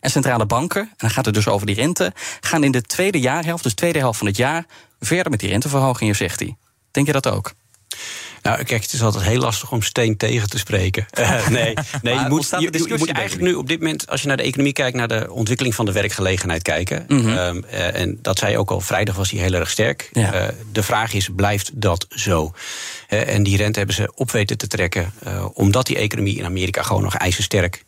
En 0.00 0.10
centrale 0.10 0.46
banken, 0.46 0.80
en 0.80 0.94
dan 0.96 1.10
gaat 1.10 1.24
het 1.24 1.34
dus 1.34 1.48
over 1.48 1.66
die 1.66 1.74
rente, 1.74 2.12
gaan 2.40 2.64
in 2.64 2.72
de 2.72 2.82
tweede 2.82 3.20
jaarhelft, 3.20 3.62
dus 3.62 3.74
tweede 3.74 3.98
helft 3.98 4.18
van 4.18 4.26
het 4.26 4.36
jaar, 4.36 4.66
verder 5.00 5.30
met 5.30 5.40
die 5.40 5.48
renteverhogingen, 5.48 6.16
zegt 6.16 6.40
hij. 6.40 6.56
Denk 6.90 7.06
je 7.06 7.12
dat 7.12 7.28
ook? 7.28 7.52
Nou, 8.42 8.62
kijk, 8.62 8.82
het 8.82 8.92
is 8.92 9.02
altijd 9.02 9.24
heel 9.24 9.40
lastig 9.40 9.72
om 9.72 9.82
steen 9.82 10.16
tegen 10.16 10.48
te 10.48 10.58
spreken. 10.58 11.06
Uh, 11.18 11.48
nee, 11.58 11.74
nee 12.02 12.14
je 12.14 12.24
moet, 12.28 12.48
je, 12.48 12.70
je, 12.88 12.94
moet 12.98 13.10
eigenlijk 13.10 13.48
nu 13.48 13.54
op 13.54 13.68
dit 13.68 13.78
moment, 13.78 14.08
als 14.08 14.22
je 14.22 14.28
naar 14.28 14.36
de 14.36 14.42
economie 14.42 14.72
kijkt, 14.72 14.96
naar 14.96 15.08
de 15.08 15.26
ontwikkeling 15.30 15.74
van 15.74 15.84
de 15.84 15.92
werkgelegenheid 15.92 16.62
kijken. 16.62 17.04
Mm 17.08 17.20
-hmm. 17.20 17.36
um, 17.36 17.64
uh, 17.72 17.94
en 17.94 18.18
dat 18.22 18.38
zei 18.38 18.56
ook 18.56 18.70
al, 18.70 18.80
vrijdag 18.80 19.16
was 19.16 19.30
hij 19.30 19.40
heel 19.40 19.52
erg 19.52 19.70
sterk. 19.70 20.08
Ja. 20.12 20.34
Uh, 20.34 20.48
de 20.72 20.82
vraag 20.82 21.12
is, 21.12 21.28
blijft 21.36 21.70
dat 21.74 22.06
zo? 22.08 22.52
en 23.08 23.42
die 23.42 23.56
rente 23.56 23.78
hebben 23.78 23.96
ze 23.96 24.12
op 24.14 24.30
weten 24.30 24.58
te 24.58 24.66
trekken, 24.66 25.12
omdat 25.52 25.86
die 25.86 25.96
economie 25.96 26.36
in 26.36 26.44
Amerika 26.44 26.82
gewoon 26.82 27.02
nog 27.02 27.14
ijzersterk 27.14 27.84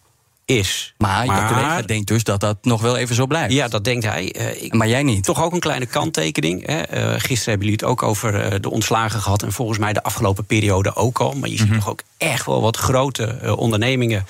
is. 0.50 0.94
Maar, 0.98 1.26
maar 1.26 1.42
je 1.42 1.54
collega 1.54 1.82
denkt 1.82 2.06
dus 2.06 2.24
dat 2.24 2.40
dat 2.40 2.56
nog 2.62 2.80
wel 2.80 2.96
even 2.96 3.14
zo 3.14 3.26
blijft. 3.26 3.52
Ja, 3.52 3.68
dat 3.68 3.84
denkt 3.84 4.04
hij. 4.04 4.34
Uh, 4.36 4.62
ik, 4.62 4.74
maar 4.74 4.88
jij 4.88 5.02
niet. 5.02 5.24
Toch 5.24 5.42
ook 5.42 5.52
een 5.52 5.60
kleine 5.60 5.86
kanttekening. 5.86 6.66
Hè. 6.66 6.78
Uh, 6.78 7.10
gisteren 7.10 7.50
hebben 7.50 7.68
jullie 7.68 7.72
het 7.72 7.84
ook 7.84 8.02
over 8.02 8.52
uh, 8.52 8.60
de 8.60 8.70
ontslagen 8.70 9.20
gehad. 9.20 9.42
En 9.42 9.52
volgens 9.52 9.78
mij 9.78 9.92
de 9.92 10.02
afgelopen 10.02 10.44
periode 10.44 10.94
ook 10.94 11.18
al. 11.18 11.32
Maar 11.32 11.48
je 11.48 11.56
ziet 11.56 11.66
mm 11.66 11.72
-hmm. 11.72 11.80
toch 11.80 11.90
ook 11.90 12.02
echt 12.18 12.46
wel 12.46 12.60
wat 12.60 12.76
grote 12.76 13.56
ondernemingen 13.56 14.26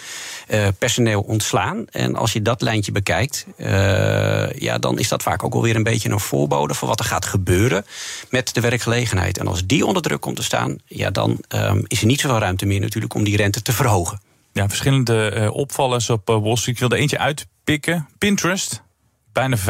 personeel 0.78 1.20
ontslaan. 1.20 1.84
En 1.90 2.16
als 2.16 2.32
je 2.32 2.42
dat 2.42 2.62
lijntje 2.62 2.92
bekijkt, 2.92 3.46
ja, 4.58 4.78
dan 4.78 4.98
is 4.98 5.08
dat 5.08 5.22
vaak 5.22 5.44
ook 5.44 5.54
alweer 5.54 5.76
een 5.76 5.82
beetje 5.82 6.10
een 6.10 6.20
voorbode 6.20 6.74
voor 6.74 6.88
wat 6.88 6.98
er 6.98 7.04
gaat 7.04 7.24
gebeuren 7.24 7.86
met 8.28 8.54
de 8.54 8.60
werkgelegenheid. 8.60 9.38
En 9.38 9.46
als 9.46 9.66
die 9.66 9.86
onder 9.86 10.02
druk 10.02 10.20
komt 10.20 10.36
te 10.36 10.42
staan, 10.42 10.78
ja, 10.86 11.10
dan 11.10 11.38
um, 11.48 11.84
is 11.86 12.00
er 12.00 12.06
niet 12.06 12.20
zoveel 12.20 12.38
ruimte 12.38 12.66
meer 12.66 12.80
natuurlijk 12.80 13.14
om 13.14 13.24
die 13.24 13.36
rente 13.36 13.62
te 13.62 13.72
verhogen 13.72 14.20
ja, 14.52 14.69
verschillende 14.69 15.33
uh, 15.37 15.54
opvallers 15.54 16.11
op 16.11 16.30
uh, 16.30 16.42
Wall 16.42 16.57
Street. 16.57 16.75
Ik 16.75 16.80
wilde 16.80 16.97
eentje 16.97 17.19
uitpikken. 17.19 18.09
Pinterest, 18.19 18.83
bijna 19.33 19.57
5% 19.59 19.61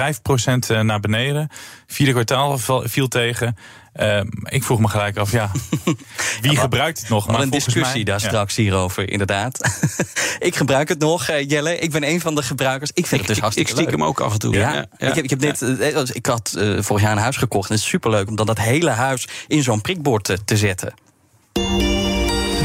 uh, 0.70 0.80
naar 0.80 1.00
beneden. 1.00 1.48
Vierde 1.86 2.12
kwartaal 2.12 2.58
viel 2.84 3.08
tegen. 3.08 3.56
Uh, 3.94 4.20
ik 4.42 4.62
vroeg 4.62 4.80
me 4.80 4.88
gelijk 4.88 5.16
af, 5.16 5.32
ja, 5.32 5.50
wie 6.40 6.52
ja, 6.52 6.60
gebruikt 6.60 7.00
het 7.00 7.08
nog? 7.08 7.26
Maar 7.26 7.40
een 7.40 7.50
discussie 7.50 7.94
mij, 7.94 8.04
daar 8.04 8.20
ja. 8.20 8.28
straks 8.28 8.56
hierover, 8.56 9.10
inderdaad. 9.10 9.58
ik 10.38 10.56
gebruik 10.56 10.88
het 10.88 10.98
nog, 10.98 11.30
uh, 11.30 11.48
Jelle. 11.48 11.78
Ik 11.78 11.90
ben 11.90 12.08
een 12.08 12.20
van 12.20 12.34
de 12.34 12.42
gebruikers. 12.42 12.90
Ik 12.90 13.06
vind 13.06 13.20
ik, 13.20 13.26
het 13.26 13.28
dus 13.28 13.38
hartstikke 13.38 13.70
Ik 13.70 13.76
stiekem 13.76 14.00
hem 14.00 14.08
ook 14.08 14.20
af 14.20 14.32
en 14.32 14.38
toe. 14.38 14.54
Ja, 14.54 14.72
ja. 14.72 14.86
Ik, 15.08 15.14
heb, 15.14 15.24
ik, 15.24 15.30
heb 15.30 15.40
net, 15.40 15.60
uh, 15.60 16.02
ik 16.12 16.26
had 16.26 16.50
vorig 16.78 17.02
jaar 17.02 17.12
een 17.12 17.18
huis 17.18 17.36
gekocht. 17.36 17.68
En 17.68 17.74
het 17.74 17.84
is 17.84 17.90
superleuk 17.90 18.28
om 18.28 18.36
dan 18.36 18.46
dat 18.46 18.58
hele 18.58 18.90
huis 18.90 19.28
in 19.46 19.62
zo'n 19.62 19.80
prikbord 19.80 20.38
te 20.44 20.56
zetten. 20.56 20.94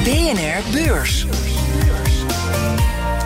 BNR 0.03 0.71
Beurs. 0.71 1.25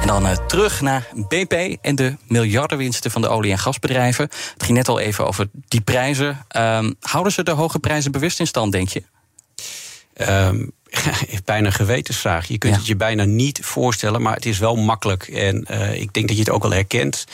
Dan 0.10 0.26
uh, 0.26 0.32
terug 0.48 0.82
naar 0.82 1.08
BP 1.28 1.78
en 1.82 1.96
de 1.96 2.16
miljardenwinsten 2.28 3.12
van 3.12 3.22
de 3.22 3.28
olie- 3.28 3.52
en 3.52 3.60
gasbedrijven. 3.60 4.30
Het 4.54 4.64
ging 4.64 4.78
net 4.78 4.88
al 4.88 5.00
even 5.00 5.28
over 5.28 5.50
die 5.68 5.82
prijzen. 5.82 6.46
Um, 6.58 6.96
houden 7.00 7.34
ze 7.34 7.44
de 7.44 7.52
hoge 7.52 7.80
prijzen 7.80 8.12
bewust 8.12 8.40
in 8.40 8.48
stand, 8.48 8.72
denk 8.72 8.90
je? 8.90 9.04
Um, 10.30 10.72
bijna 11.46 11.68
een 11.68 11.74
gewetensvraag. 11.74 12.48
Je 12.48 12.58
kunt 12.58 12.74
ja. 12.74 12.80
het 12.80 12.88
je 12.88 12.96
bijna 12.96 13.24
niet 13.24 13.60
voorstellen, 13.64 14.22
maar 14.22 14.36
het 14.36 14.46
is 14.46 14.60
wel 14.60 14.76
makkelijk. 14.76 15.28
En 15.28 15.66
uh, 15.72 15.94
ik 15.94 16.14
denk 16.14 16.28
dat 16.28 16.38
je 16.38 16.44
het 16.44 16.52
ook 16.52 16.62
wel 16.62 16.72
herkent. 16.72 17.26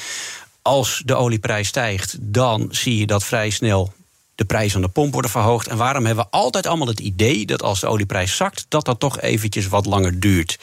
Als 0.61 1.01
de 1.05 1.15
olieprijs 1.15 1.67
stijgt, 1.67 2.17
dan 2.19 2.67
zie 2.71 2.97
je 2.97 3.05
dat 3.05 3.23
vrij 3.23 3.49
snel 3.49 3.93
de 4.35 4.45
prijs 4.45 4.75
aan 4.75 4.81
de 4.81 4.87
pomp 4.87 5.13
worden 5.13 5.31
verhoogd. 5.31 5.67
En 5.67 5.77
waarom 5.77 6.05
hebben 6.05 6.25
we 6.25 6.37
altijd 6.37 6.65
allemaal 6.65 6.87
het 6.87 6.99
idee 6.99 7.45
dat 7.45 7.63
als 7.63 7.79
de 7.79 7.87
olieprijs 7.87 8.35
zakt, 8.35 8.65
dat 8.67 8.85
dat 8.85 8.99
toch 8.99 9.19
eventjes 9.19 9.67
wat 9.67 9.85
langer 9.85 10.19
duurt? 10.19 10.57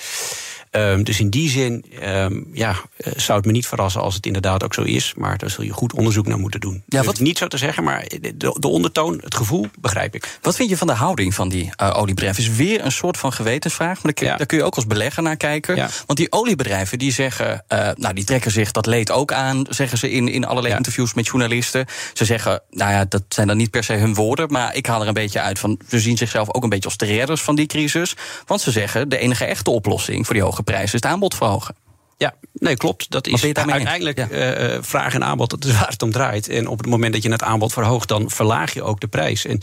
Um, 0.77 1.05
dus 1.05 1.21
in 1.21 1.31
die 1.31 1.49
zin 1.49 1.85
um, 2.03 2.49
ja, 2.53 2.77
zou 3.17 3.39
het 3.39 3.47
me 3.47 3.53
niet 3.53 3.67
verrassen 3.67 4.01
als 4.01 4.15
het 4.15 4.27
inderdaad 4.27 4.65
ook 4.65 4.75
zo 4.75 4.83
is. 4.83 5.15
Maar 5.17 5.39
daar 5.39 5.51
zul 5.51 5.65
je 5.65 5.73
goed 5.73 5.95
onderzoek 5.95 6.27
naar 6.27 6.39
moeten 6.39 6.61
doen. 6.61 6.83
Ja, 6.87 7.03
wat 7.03 7.21
niet 7.21 7.39
zo 7.39 7.47
te 7.47 7.57
zeggen, 7.57 7.85
maar 7.85 8.09
de, 8.21 8.55
de, 8.59 8.69
ondertoon, 8.69 9.21
het 9.25 9.35
gevoel, 9.35 9.67
begrijp 9.81 10.15
ik. 10.15 10.39
Wat 10.43 10.57
vind 10.57 10.69
je 10.69 10.77
van 10.77 10.87
de 10.87 10.93
houding 10.93 11.35
van 11.35 11.49
die 11.49 11.71
uh, 11.83 11.99
oliebedrijven? 11.99 12.43
Is 12.43 12.57
weer 12.57 12.85
een 12.85 12.93
soort 12.93 13.17
van 13.17 13.33
gewetensvraag. 13.33 14.03
Maar 14.03 14.13
daar, 14.15 14.25
ja. 14.25 14.37
daar 14.37 14.47
kun 14.47 14.59
je 14.59 14.65
ook 14.65 14.75
als 14.75 14.87
belegger 14.87 15.23
naar 15.23 15.37
kijken. 15.37 15.77
Ja. 15.77 15.89
Want 16.07 16.19
die 16.19 16.33
oliebedrijven 16.33 16.99
die 16.99 17.13
zeggen, 17.13 17.65
uh, 17.69 17.89
nou 17.95 18.15
die 18.15 18.25
trekken 18.25 18.51
zich 18.51 18.71
dat 18.71 18.87
leed 18.87 19.11
ook 19.11 19.33
aan, 19.33 19.67
zeggen 19.69 19.99
ze 19.99 20.11
in, 20.11 20.29
in 20.29 20.45
allerlei 20.45 20.75
interviews 20.75 21.15
met 21.15 21.27
journalisten. 21.27 21.87
Ze 22.13 22.25
zeggen, 22.25 22.63
nou 22.71 22.93
ja, 22.93 23.05
dat 23.09 23.23
zijn 23.29 23.47
dan 23.47 23.57
niet 23.57 23.71
per 23.71 23.85
se 23.85 23.93
hun 23.93 24.15
woorden. 24.15 24.51
Maar 24.51 24.77
ik 24.77 24.87
haal 24.87 25.01
er 25.01 25.09
een 25.09 25.15
beetje 25.15 25.41
uit 25.41 25.59
van, 25.59 25.79
ze 25.89 26.01
zien 26.01 26.17
zichzelf 26.17 26.55
ook 26.55 26.63
een 26.63 26.69
beetje 26.69 26.89
als 26.89 26.97
de 26.97 27.07
redders 27.07 27.43
van 27.43 27.55
die 27.55 27.67
crisis. 27.67 28.17
Want 28.47 28.61
ze 28.61 28.71
zeggen, 28.71 29.09
de 29.09 29.19
enige 29.19 29.45
echte 29.45 29.71
oplossing 29.71 30.27
voor 30.27 30.35
die 30.35 30.45
hoge 30.45 30.62
prijs 30.63 30.85
is 30.85 30.93
het 30.93 31.05
aanbod 31.05 31.35
verhogen. 31.35 31.75
Ja, 32.23 32.35
nee, 32.53 32.77
klopt. 32.77 33.11
Dat 33.11 33.27
is 33.27 33.45
uiteindelijk 33.45 34.19
ja. 34.19 34.29
uh, 34.59 34.79
vraag 34.81 35.15
en 35.15 35.25
aanbod, 35.25 35.51
dat 35.51 35.65
is 35.65 35.73
waar 35.73 35.89
het 35.89 36.03
om 36.03 36.13
draait. 36.13 36.49
En 36.49 36.67
op 36.67 36.79
het 36.79 36.87
moment 36.87 37.13
dat 37.13 37.23
je 37.23 37.31
het 37.31 37.43
aanbod 37.43 37.73
verhoogt, 37.73 38.09
dan 38.09 38.31
verlaag 38.31 38.75
je 38.75 38.83
ook 38.83 39.01
de 39.01 39.07
prijs. 39.07 39.47
En 39.47 39.61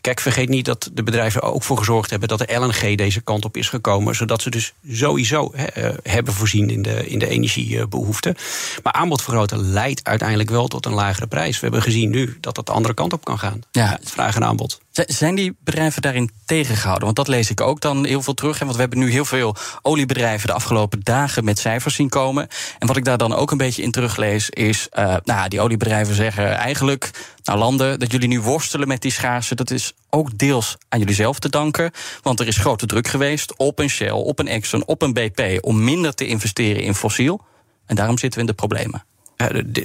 kijk, 0.00 0.20
vergeet 0.20 0.48
niet 0.48 0.64
dat 0.64 0.90
de 0.92 1.02
bedrijven 1.02 1.42
ook 1.42 1.62
voor 1.62 1.78
gezorgd 1.78 2.10
hebben 2.10 2.28
dat 2.28 2.38
de 2.38 2.54
LNG 2.54 2.96
deze 2.96 3.20
kant 3.20 3.44
op 3.44 3.56
is 3.56 3.68
gekomen. 3.68 4.14
Zodat 4.14 4.42
ze 4.42 4.50
dus 4.50 4.72
sowieso 4.90 5.52
he, 5.54 5.88
uh, 5.88 5.94
hebben 6.02 6.34
voorzien 6.34 6.70
in 6.70 6.82
de, 6.82 7.08
in 7.08 7.18
de 7.18 7.28
energiebehoeften. 7.28 8.36
Maar 8.82 8.92
aanbod 8.92 9.22
vergroten 9.22 9.72
leidt 9.72 10.04
uiteindelijk 10.04 10.50
wel 10.50 10.68
tot 10.68 10.86
een 10.86 10.94
lagere 10.94 11.26
prijs. 11.26 11.54
We 11.54 11.62
hebben 11.62 11.82
gezien 11.82 12.10
nu 12.10 12.36
dat 12.40 12.54
dat 12.54 12.66
de 12.66 12.72
andere 12.72 12.94
kant 12.94 13.12
op 13.12 13.24
kan 13.24 13.38
gaan. 13.38 13.60
Ja 13.70 13.98
vraag 14.02 14.36
en 14.36 14.44
aanbod. 14.44 14.80
Zijn 15.06 15.34
die 15.34 15.56
bedrijven 15.64 16.02
daarin 16.02 16.30
tegengehouden? 16.44 17.04
Want 17.04 17.16
dat 17.16 17.28
lees 17.28 17.50
ik 17.50 17.60
ook 17.60 17.80
dan 17.80 18.04
heel 18.04 18.22
veel 18.22 18.34
terug. 18.34 18.58
Want 18.58 18.72
we 18.72 18.80
hebben 18.80 18.98
nu 18.98 19.10
heel 19.10 19.24
veel 19.24 19.56
oliebedrijven 19.82 20.46
de 20.46 20.52
afgelopen 20.52 21.00
dagen 21.02 21.44
met 21.44 21.58
cijfers 21.58 21.94
zien 21.94 22.08
komen. 22.08 22.48
En 22.78 22.86
wat 22.86 22.96
ik 22.96 23.04
daar 23.04 23.18
dan 23.18 23.34
ook 23.34 23.50
een 23.50 23.58
beetje 23.58 23.82
in 23.82 23.90
teruglees 23.90 24.50
is... 24.50 24.88
Uh, 24.98 25.16
nou, 25.24 25.48
die 25.48 25.60
oliebedrijven 25.60 26.14
zeggen 26.14 26.56
eigenlijk... 26.56 27.10
nou, 27.42 27.58
landen, 27.58 27.98
dat 27.98 28.12
jullie 28.12 28.28
nu 28.28 28.40
worstelen 28.40 28.88
met 28.88 29.02
die 29.02 29.12
schaarste... 29.12 29.54
dat 29.54 29.70
is 29.70 29.92
ook 30.10 30.38
deels 30.38 30.76
aan 30.88 30.98
jullie 30.98 31.14
zelf 31.14 31.38
te 31.38 31.48
danken. 31.48 31.90
Want 32.22 32.40
er 32.40 32.46
is 32.46 32.56
grote 32.56 32.86
druk 32.86 33.08
geweest 33.08 33.56
op 33.56 33.78
een 33.78 33.90
Shell, 33.90 34.10
op 34.10 34.38
een 34.38 34.48
Exxon, 34.48 34.86
op 34.86 35.02
een 35.02 35.12
BP... 35.12 35.58
om 35.60 35.84
minder 35.84 36.14
te 36.14 36.26
investeren 36.26 36.82
in 36.82 36.94
fossiel. 36.94 37.40
En 37.86 37.96
daarom 37.96 38.18
zitten 38.18 38.40
we 38.40 38.46
in 38.46 38.56
de 38.56 38.66
problemen. 38.66 39.04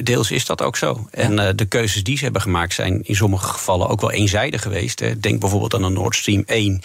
Deels 0.04 0.32
is 0.32 0.46
dat 0.46 0.62
ook 0.62 0.78
zo. 0.78 1.08
En 1.12 1.32
uh, 1.32 1.50
de 1.56 1.66
keuzes 1.66 2.04
die 2.04 2.18
ze 2.18 2.24
hebben 2.24 2.42
gemaakt 2.42 2.74
zijn 2.74 3.04
in 3.04 3.16
sommige 3.16 3.48
gevallen 3.48 3.90
ook 3.90 4.02
wel 4.02 4.12
eenzijdig 4.12 4.62
geweest. 4.62 5.00
Hè. 5.00 5.20
Denk 5.20 5.40
bijvoorbeeld 5.40 5.74
aan 5.74 5.82
de 5.82 5.90
Nord 5.90 6.16
Stream 6.16 6.44
1. 6.46 6.82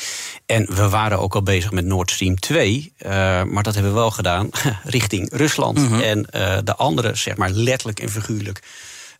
En 0.46 0.74
we 0.74 0.88
waren 0.88 1.18
ook 1.18 1.34
al 1.34 1.42
bezig 1.42 1.72
met 1.72 1.84
Nord 1.84 2.10
Stream 2.10 2.38
2. 2.38 2.92
Uh, 3.02 3.10
maar 3.42 3.62
dat 3.62 3.74
hebben 3.74 3.92
we 3.92 3.98
wel 3.98 4.10
gedaan 4.10 4.48
richting 4.84 5.28
Rusland. 5.32 5.78
Mm 5.78 5.86
-hmm. 5.86 6.00
En 6.00 6.22
de 6.64 6.74
andere, 6.76 7.14
zeg 7.14 7.36
maar 7.36 7.50
letterlijk 7.50 8.00
en 8.00 8.10
figuurlijk. 8.10 8.62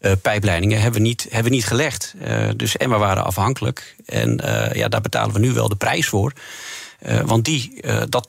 Uh, 0.00 0.12
pijpleidingen 0.22 0.80
hebben 0.80 1.00
we 1.00 1.06
niet, 1.06 1.26
hebben 1.30 1.50
we 1.50 1.56
niet 1.56 1.66
gelegd. 1.66 2.14
Uh, 2.22 2.48
dus, 2.56 2.76
en 2.76 2.90
we 2.90 2.96
waren 2.96 3.24
afhankelijk. 3.24 3.96
En 4.06 4.40
uh, 4.44 4.72
ja, 4.72 4.88
daar 4.88 5.00
betalen 5.00 5.34
we 5.34 5.40
nu 5.40 5.52
wel 5.52 5.68
de 5.68 5.76
prijs 5.76 6.06
voor. 6.06 6.32
want 7.24 7.44
die, 7.44 7.82
dat 8.08 8.28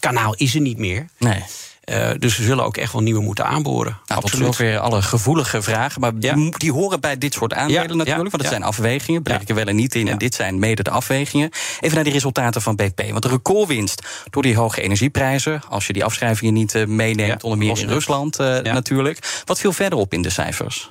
kanaal 0.00 0.34
is 0.34 0.54
er 0.54 0.60
niet 0.60 0.78
meer. 0.78 1.06
Nee. 1.18 1.44
Uh, 1.90 2.10
dus 2.18 2.36
we 2.36 2.42
zullen 2.42 2.64
ook 2.64 2.76
echt 2.76 2.92
wel 2.92 3.02
nieuwe 3.02 3.22
moeten 3.22 3.46
aanboren. 3.46 3.98
Nou, 4.06 4.20
tot 4.20 4.30
zover 4.30 4.78
alle 4.78 5.02
gevoelige 5.02 5.62
vragen. 5.62 6.00
Maar 6.00 6.12
ja. 6.18 6.34
die, 6.34 6.58
die, 6.58 6.72
horen 6.72 7.00
bij 7.00 7.18
dit 7.18 7.34
soort 7.34 7.52
aandelen 7.52 7.82
ja, 7.88 7.94
natuurlijk. 7.94 8.30
Want 8.30 8.42
het 8.42 8.52
zijn 8.52 8.62
afwegingen. 8.62 9.22
Breek 9.22 9.40
ik 9.40 9.48
er 9.48 9.54
wel 9.54 9.66
en 9.66 9.76
niet 9.76 9.94
in. 9.94 10.08
En 10.08 10.18
dit 10.18 10.34
zijn 10.34 10.58
mede 10.58 10.82
de 10.82 10.90
afwegingen. 10.90 11.50
Even 11.80 11.94
naar 11.94 12.04
die 12.04 12.12
resultaten 12.12 12.62
van 12.62 12.76
BP. 12.76 13.10
Want 13.10 13.22
de 13.22 13.28
recordwinst 13.28 14.06
door 14.30 14.42
die 14.42 14.56
hoge 14.56 14.82
energieprijzen. 14.82 15.62
Als 15.68 15.86
je 15.86 15.92
die 15.92 16.04
afschrijvingen 16.04 16.54
niet 16.54 16.74
uh, 16.74 16.86
meeneemt. 16.86 17.44
onder 17.44 17.58
meer 17.58 17.78
in 17.78 17.88
Rusland 17.88 18.40
uh, 18.40 18.60
natuurlijk. 18.60 19.42
Wat 19.44 19.58
viel 19.58 19.72
verder 19.72 19.98
op 19.98 20.12
in 20.12 20.22
de 20.22 20.30
cijfers? 20.30 20.90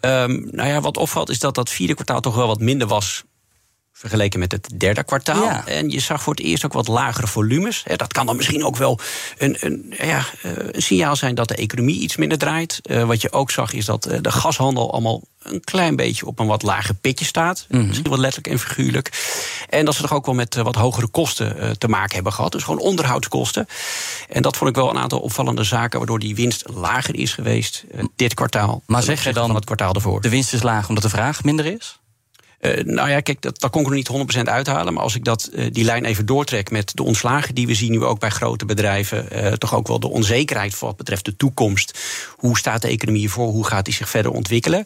Um, 0.00 0.48
nou 0.50 0.68
ja, 0.68 0.80
wat 0.80 0.96
opvalt 0.96 1.30
is 1.30 1.38
dat 1.38 1.54
dat 1.54 1.70
vierde 1.70 1.94
kwartaal 1.94 2.20
toch 2.20 2.34
wel 2.34 2.46
wat 2.46 2.60
minder 2.60 2.86
was 2.86 3.24
vergeleken 4.02 4.38
met 4.38 4.52
het 4.52 4.68
derde 4.76 5.04
kwartaal. 5.04 5.44
Ja. 5.44 5.66
En 5.66 5.90
je 5.90 6.00
zag 6.00 6.22
voor 6.22 6.34
het 6.34 6.44
eerst 6.44 6.64
ook 6.64 6.72
wat 6.72 6.88
lagere 6.88 7.26
volumes. 7.26 7.84
Dat 7.96 8.12
kan 8.12 8.26
dan 8.26 8.36
misschien 8.36 8.64
ook 8.64 8.76
wel 8.76 8.98
een, 9.38 9.56
een, 9.60 9.94
ja, 9.98 10.24
een 10.42 10.82
signaal 10.82 11.16
zijn 11.16 11.34
dat 11.34 11.48
de 11.48 11.54
economie 11.54 12.00
iets 12.00 12.16
minder 12.16 12.38
draait. 12.38 12.80
Uh, 12.82 13.04
wat 13.04 13.20
je 13.20 13.32
ook 13.32 13.50
zag 13.50 13.72
is 13.72 13.84
dat 13.84 14.02
de 14.20 14.30
gashandel 14.30 14.92
allemaal 14.92 15.22
een 15.42 15.60
klein 15.64 15.96
beetje 15.96 16.26
op 16.26 16.38
een 16.38 16.46
wat 16.46 16.62
lager 16.62 16.94
pitje 16.94 17.24
staat. 17.24 17.66
Mm 17.68 17.78
-hmm. 17.78 17.86
Misschien 17.86 18.10
wat 18.10 18.18
letterlijk 18.18 18.54
en 18.54 18.60
figuurlijk. 18.60 19.10
En 19.68 19.84
dat 19.84 19.94
ze 19.94 20.02
toch 20.02 20.12
ook 20.12 20.26
wel 20.26 20.34
met 20.34 20.54
wat 20.54 20.74
hogere 20.74 21.08
kosten 21.08 21.78
te 21.78 21.88
maken 21.88 22.14
hebben 22.14 22.32
gehad. 22.32 22.52
Dus 22.52 22.62
gewoon 22.62 22.80
onderhoudskosten. 22.80 23.66
En 24.28 24.42
dat 24.42 24.56
vond 24.56 24.70
ik 24.70 24.76
wel 24.76 24.90
een 24.90 24.98
aantal 24.98 25.20
opvallende 25.20 25.64
zaken... 25.64 25.98
waardoor 25.98 26.18
die 26.18 26.34
winst 26.34 26.64
lager 26.74 27.14
is 27.14 27.32
geweest 27.32 27.84
dit 28.16 28.34
kwartaal. 28.34 28.82
Maar 28.86 29.02
zeg 29.02 29.24
je 29.24 29.32
dan 29.32 29.54
het 29.54 29.64
kwartaal 29.64 29.94
ervoor. 29.94 30.20
de 30.20 30.28
winst 30.28 30.52
is 30.52 30.62
laag 30.62 30.88
omdat 30.88 31.02
de 31.02 31.10
vraag 31.10 31.44
minder 31.44 31.66
is? 31.66 32.00
Uh, 32.62 32.84
nou 32.84 33.10
ja, 33.10 33.20
kijk, 33.20 33.42
dat, 33.42 33.60
dat 33.60 33.70
kon 33.70 33.80
ik 33.80 33.88
er 33.88 33.94
niet 33.94 34.10
100% 34.38 34.42
uithalen. 34.42 34.94
Maar 34.94 35.02
als 35.02 35.14
ik 35.14 35.24
dat, 35.24 35.50
uh, 35.52 35.66
die 35.72 35.84
lijn 35.84 36.04
even 36.04 36.26
doortrek 36.26 36.70
met 36.70 36.90
de 36.94 37.02
ontslagen 37.02 37.54
die 37.54 37.66
we 37.66 37.74
zien 37.74 37.90
nu 37.90 38.04
ook 38.04 38.18
bij 38.18 38.30
grote 38.30 38.64
bedrijven. 38.64 39.26
Uh, 39.32 39.52
toch 39.52 39.74
ook 39.74 39.86
wel 39.86 40.00
de 40.00 40.08
onzekerheid 40.08 40.74
voor 40.74 40.88
wat 40.88 40.96
betreft 40.96 41.24
de 41.24 41.36
toekomst. 41.36 41.98
Hoe 42.36 42.58
staat 42.58 42.82
de 42.82 42.88
economie 42.88 43.24
ervoor? 43.24 43.48
Hoe 43.48 43.66
gaat 43.66 43.84
die 43.84 43.94
zich 43.94 44.08
verder 44.08 44.32
ontwikkelen? 44.32 44.84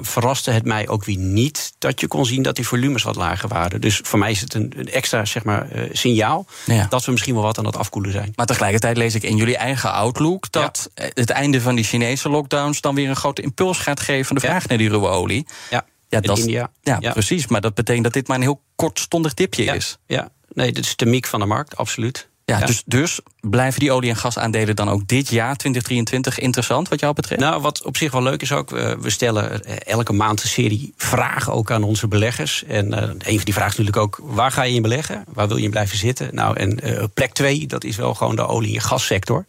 verraste 0.00 0.50
het 0.50 0.64
mij 0.64 0.88
ook 0.88 1.04
weer 1.04 1.16
niet 1.16 1.72
dat 1.78 2.00
je 2.00 2.06
kon 2.06 2.26
zien 2.26 2.42
dat 2.42 2.56
die 2.56 2.66
volumes 2.66 3.02
wat 3.02 3.16
lager 3.16 3.48
waren. 3.48 3.80
Dus 3.80 4.00
voor 4.02 4.18
mij 4.18 4.30
is 4.30 4.40
het 4.40 4.54
een, 4.54 4.72
een 4.76 4.90
extra 4.90 5.24
zeg 5.24 5.44
maar, 5.44 5.68
signaal 5.92 6.46
ja. 6.66 6.86
dat 6.88 7.04
we 7.04 7.10
misschien 7.10 7.34
wel 7.34 7.42
wat 7.42 7.58
aan 7.58 7.66
het 7.66 7.76
afkoelen 7.76 8.12
zijn. 8.12 8.32
Maar 8.34 8.46
tegelijkertijd 8.46 8.96
lees 8.96 9.14
ik 9.14 9.22
in 9.22 9.36
jullie 9.36 9.56
eigen 9.56 9.92
outlook 9.92 10.50
dat 10.50 10.90
ja. 10.94 11.10
het 11.14 11.30
einde 11.30 11.60
van 11.60 11.74
die 11.74 11.84
Chinese 11.84 12.28
lockdowns 12.28 12.80
dan 12.80 12.94
weer 12.94 13.08
een 13.08 13.16
grote 13.16 13.42
impuls 13.42 13.78
gaat 13.78 14.00
geven 14.00 14.34
de 14.34 14.40
vraag 14.40 14.62
ja. 14.62 14.68
naar 14.68 14.78
die 14.78 14.88
ruwe 14.88 15.08
olie. 15.08 15.46
Ja. 15.70 15.84
Ja, 16.12 16.20
dat 16.20 16.38
is, 16.38 16.44
India. 16.44 16.70
Ja, 16.80 16.96
ja, 17.00 17.12
precies. 17.12 17.46
Maar 17.46 17.60
dat 17.60 17.74
betekent 17.74 18.04
dat 18.04 18.12
dit 18.12 18.28
maar 18.28 18.36
een 18.36 18.42
heel 18.42 18.62
kortstondig 18.76 19.34
tipje 19.34 19.64
ja, 19.64 19.72
is. 19.72 19.98
Ja, 20.06 20.30
nee, 20.48 20.72
dit 20.72 20.84
is 20.84 20.96
de 20.96 21.06
miek 21.06 21.26
van 21.26 21.40
de 21.40 21.46
markt, 21.46 21.76
absoluut. 21.76 22.28
Ja, 22.44 22.58
ja, 22.58 22.66
Dus, 22.66 22.82
dus 22.86 23.20
blijven 23.50 23.80
die 23.80 23.92
olie- 23.92 24.10
en 24.10 24.16
gasaandelen 24.16 24.76
dan 24.76 24.88
ook 24.88 25.08
dit 25.08 25.28
jaar, 25.28 25.56
2023, 25.56 26.38
interessant 26.38 26.88
wat 26.88 27.00
jou 27.00 27.14
betreft? 27.14 27.40
Nou, 27.40 27.62
wat 27.62 27.82
op 27.82 27.96
zich 27.96 28.12
wel 28.12 28.22
leuk 28.22 28.42
is 28.42 28.52
ook, 28.52 28.70
we 28.70 29.10
stellen 29.10 29.64
elke 29.84 30.12
maand 30.12 30.42
een 30.42 30.48
serie 30.48 30.92
vragen 30.96 31.52
ook 31.52 31.70
aan 31.70 31.82
onze 31.82 32.08
beleggers. 32.08 32.64
En 32.64 32.86
uh, 32.86 32.98
een 33.02 33.16
van 33.18 33.44
die 33.44 33.54
vragen 33.54 33.72
is 33.72 33.78
natuurlijk 33.78 33.96
ook, 33.96 34.20
waar 34.22 34.50
ga 34.50 34.62
je 34.62 34.74
in 34.74 34.82
beleggen? 34.82 35.24
Waar 35.28 35.48
wil 35.48 35.56
je 35.56 35.64
in 35.64 35.70
blijven 35.70 35.98
zitten? 35.98 36.34
Nou, 36.34 36.56
en 36.56 36.78
uh, 36.82 37.04
plek 37.14 37.32
twee, 37.32 37.66
dat 37.66 37.84
is 37.84 37.96
wel 37.96 38.14
gewoon 38.14 38.36
de 38.36 38.46
olie- 38.46 38.74
en 38.74 38.80
gassector. 38.80 39.44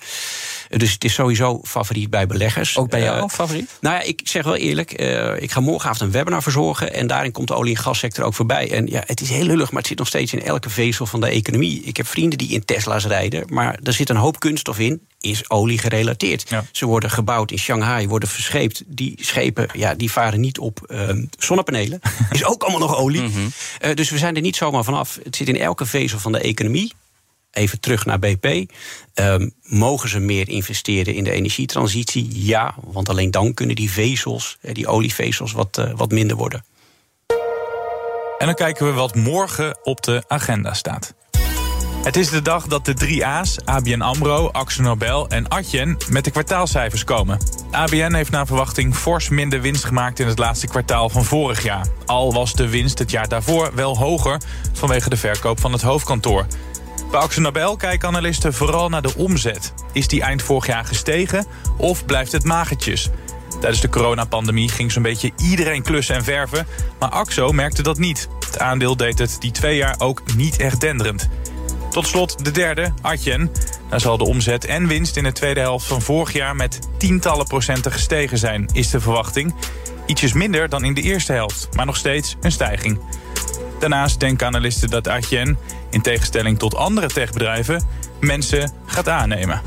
Dus 0.70 0.92
het 0.92 1.04
is 1.04 1.14
sowieso 1.14 1.60
favoriet 1.64 2.10
bij 2.10 2.28
beleggers. 2.28 2.78
Ook 2.78 2.90
bij 2.90 3.02
jou 3.02 3.30
favoriet? 3.30 3.78
Nou 3.82 3.96
ja, 3.96 4.02
ik 4.02 4.22
zeg 4.24 4.44
wel 4.44 4.56
eerlijk, 4.56 4.92
ik 5.40 5.52
ga 5.52 5.60
morgenavond 5.60 6.02
een 6.02 6.12
webinar 6.12 6.44
verzorgen. 6.44 6.94
En 6.94 7.08
daarin 7.08 7.32
komt 7.32 7.48
de 7.48 7.56
olie- 7.56 7.76
en 7.76 7.82
gassector 7.82 8.26
ook 8.26 8.34
voorbij. 8.34 8.72
En 8.72 8.88
ja, 8.88 9.04
het 9.06 9.22
is 9.22 9.30
heel 9.30 9.46
lullig, 9.46 9.72
maar 9.72 9.80
het 9.80 9.88
zit 9.88 9.98
nog 9.98 10.08
steeds 10.08 10.34
in 10.34 10.44
elke 10.44 10.70
vezel 10.70 11.06
van 11.06 11.22
de 11.22 11.28
economie. 11.28 11.82
Ik 11.84 11.98
heb 11.98 12.08
vrienden 12.08 12.38
die 12.38 12.50
in 12.50 12.66
Tesla's 12.66 13.06
rijden, 13.06 13.44
maar 13.50 13.78
er 13.84 13.94
zit 13.94 14.10
een 14.10 14.16
hoop 14.16 14.40
kunststof 14.40 14.80
in. 14.80 15.08
Is 15.20 15.50
olie 15.50 15.78
gerelateerd. 15.78 16.50
Ja. 16.50 16.66
Ze 16.72 16.86
worden 16.86 17.10
gebouwd 17.12 17.52
in 17.52 17.60
Shanghai, 17.60 18.08
worden 18.08 18.30
verscheept. 18.30 18.84
Die 18.86 19.18
schepen 19.22 19.68
ja, 19.74 19.94
die 19.96 20.12
varen 20.12 20.40
niet 20.40 20.60
op 20.60 20.80
uh, 20.88 21.10
zonnepanelen. 21.38 22.00
is 22.32 22.46
ook 22.46 22.64
allemaal 22.64 22.88
nog 22.88 22.98
olie. 22.98 23.22
Mm 23.22 23.32
-hmm. 23.34 23.52
uh, 23.86 23.94
dus 23.94 24.10
we 24.10 24.18
zijn 24.18 24.36
er 24.36 24.42
niet 24.42 24.56
zomaar 24.56 24.84
vanaf. 24.84 25.20
Het 25.24 25.36
zit 25.36 25.48
in 25.48 25.60
elke 25.60 25.86
vezel 25.86 26.20
van 26.20 26.32
de 26.32 26.40
economie 26.40 26.94
even 27.54 27.80
terug 27.80 28.06
naar 28.06 28.20
BP. 28.20 28.72
Um, 29.14 29.54
mogen 29.64 30.10
ze 30.10 30.20
meer 30.20 30.50
investeren 30.50 31.14
in 31.14 31.24
de 31.24 31.32
energietransitie? 31.32 32.46
Ja, 32.46 32.76
want 32.84 33.10
alleen 33.10 33.32
dan 33.32 33.54
kunnen 33.54 33.76
die 33.76 33.92
vezels, 33.92 34.58
die 34.62 34.88
olievezels, 34.88 35.52
wat, 35.52 35.78
uh, 35.78 35.92
wat 35.96 36.12
minder 36.12 36.38
worden. 36.38 36.66
En 38.38 38.46
dan 38.50 38.54
kijken 38.54 38.86
we 38.86 38.92
wat 38.92 39.16
morgen 39.16 39.78
op 39.84 40.04
de 40.04 40.24
agenda 40.28 40.74
staat. 40.74 41.14
Het 42.04 42.16
is 42.16 42.30
de 42.30 42.42
dag 42.42 42.68
dat 42.68 42.86
de 42.86 42.94
drie 42.94 43.26
A's, 43.26 43.58
ABN 43.66 44.02
AMRO, 44.02 44.50
Axo 44.52 44.82
Nobel 44.82 45.28
en 45.28 45.50
Adyen, 45.50 45.98
met 46.10 46.24
de 46.24 46.32
kwartaalcijfers 46.32 47.04
komen. 47.04 47.38
ABN 47.72 48.14
heeft 48.14 48.32
naar 48.32 48.46
verwachting 48.46 48.96
fors 48.96 49.30
minder 49.30 49.62
winst 49.62 49.84
gemaakt 49.84 50.20
in 50.20 50.28
het 50.28 50.38
laatste 50.38 50.68
kwartaal 50.68 51.10
van 51.10 51.24
vorig 51.24 51.64
jaar. 51.64 51.88
Al 52.06 52.34
was 52.34 52.54
de 52.54 52.70
winst 52.70 53.00
het 53.00 53.12
jaar 53.12 53.28
daarvoor 53.28 53.72
wel 53.76 53.98
hoger 53.98 54.42
vanwege 54.74 55.10
de 55.10 55.18
verkoop 55.18 55.60
van 55.60 55.72
het 55.72 55.82
hoofdkantoor. 55.82 56.46
Bij 57.12 57.20
Axo 57.20 57.42
Nobel 57.42 57.76
kijken 57.76 58.08
analisten 58.08 58.54
vooral 58.54 58.90
naar 58.90 59.02
de 59.02 59.16
omzet. 59.16 59.74
Is 59.92 60.08
die 60.08 60.22
eind 60.22 60.42
vorig 60.42 60.68
jaar 60.68 60.86
gestegen 60.86 61.46
of 61.78 62.06
blijft 62.06 62.32
het 62.32 62.44
magertjes? 62.44 63.10
Tijdens 63.60 63.82
de 63.82 63.90
coronapandemie 63.90 64.70
ging 64.70 64.92
zo'n 64.92 65.04
beetje 65.04 65.32
iedereen 65.38 65.84
klussen 65.84 66.16
en 66.16 66.24
verven, 66.24 66.68
maar 67.00 67.10
Axo 67.10 67.52
merkte 67.52 67.84
dat 67.84 67.98
niet. 67.98 68.28
Het 68.46 68.60
aandeel 68.60 68.98
deed 68.98 69.20
het 69.20 69.36
die 69.40 69.52
twee 69.52 69.76
jaar 69.76 69.96
ook 69.98 70.22
niet 70.36 70.58
echt 70.58 70.82
denderend. 70.82 71.30
Tot 71.94 72.08
slot 72.08 72.46
de 72.46 72.52
derde, 72.52 72.94
Adyen. 73.02 73.52
Daar 73.90 74.00
zal 74.00 74.18
de 74.18 74.24
omzet 74.24 74.66
en 74.66 74.88
winst 74.88 75.18
in 75.18 75.24
de 75.24 75.32
tweede 75.32 75.60
helft 75.60 75.86
van 75.86 76.02
vorig 76.02 76.34
jaar 76.34 76.56
met 76.56 76.80
tientallen 76.98 77.46
procenten 77.46 77.92
gestegen 77.92 78.38
zijn, 78.38 78.70
is 78.72 78.90
de 78.90 79.00
verwachting. 79.00 79.56
Ietsjes 80.06 80.34
minder 80.34 80.70
dan 80.70 80.84
in 80.84 80.94
de 80.94 81.02
eerste 81.02 81.34
helft, 81.34 81.70
maar 81.76 81.86
nog 81.86 81.98
steeds 81.98 82.36
een 82.42 82.52
stijging. 82.52 83.00
Daarnaast 83.80 84.20
denken 84.20 84.48
analisten 84.48 84.90
dat 84.90 85.08
Adyen, 85.08 85.58
in 85.90 86.02
tegenstelling 86.02 86.60
tot 86.60 86.76
andere 86.76 87.08
techbedrijven, 87.08 87.84
mensen 88.20 88.72
gaat 88.86 89.10
aannemen. 89.10 89.62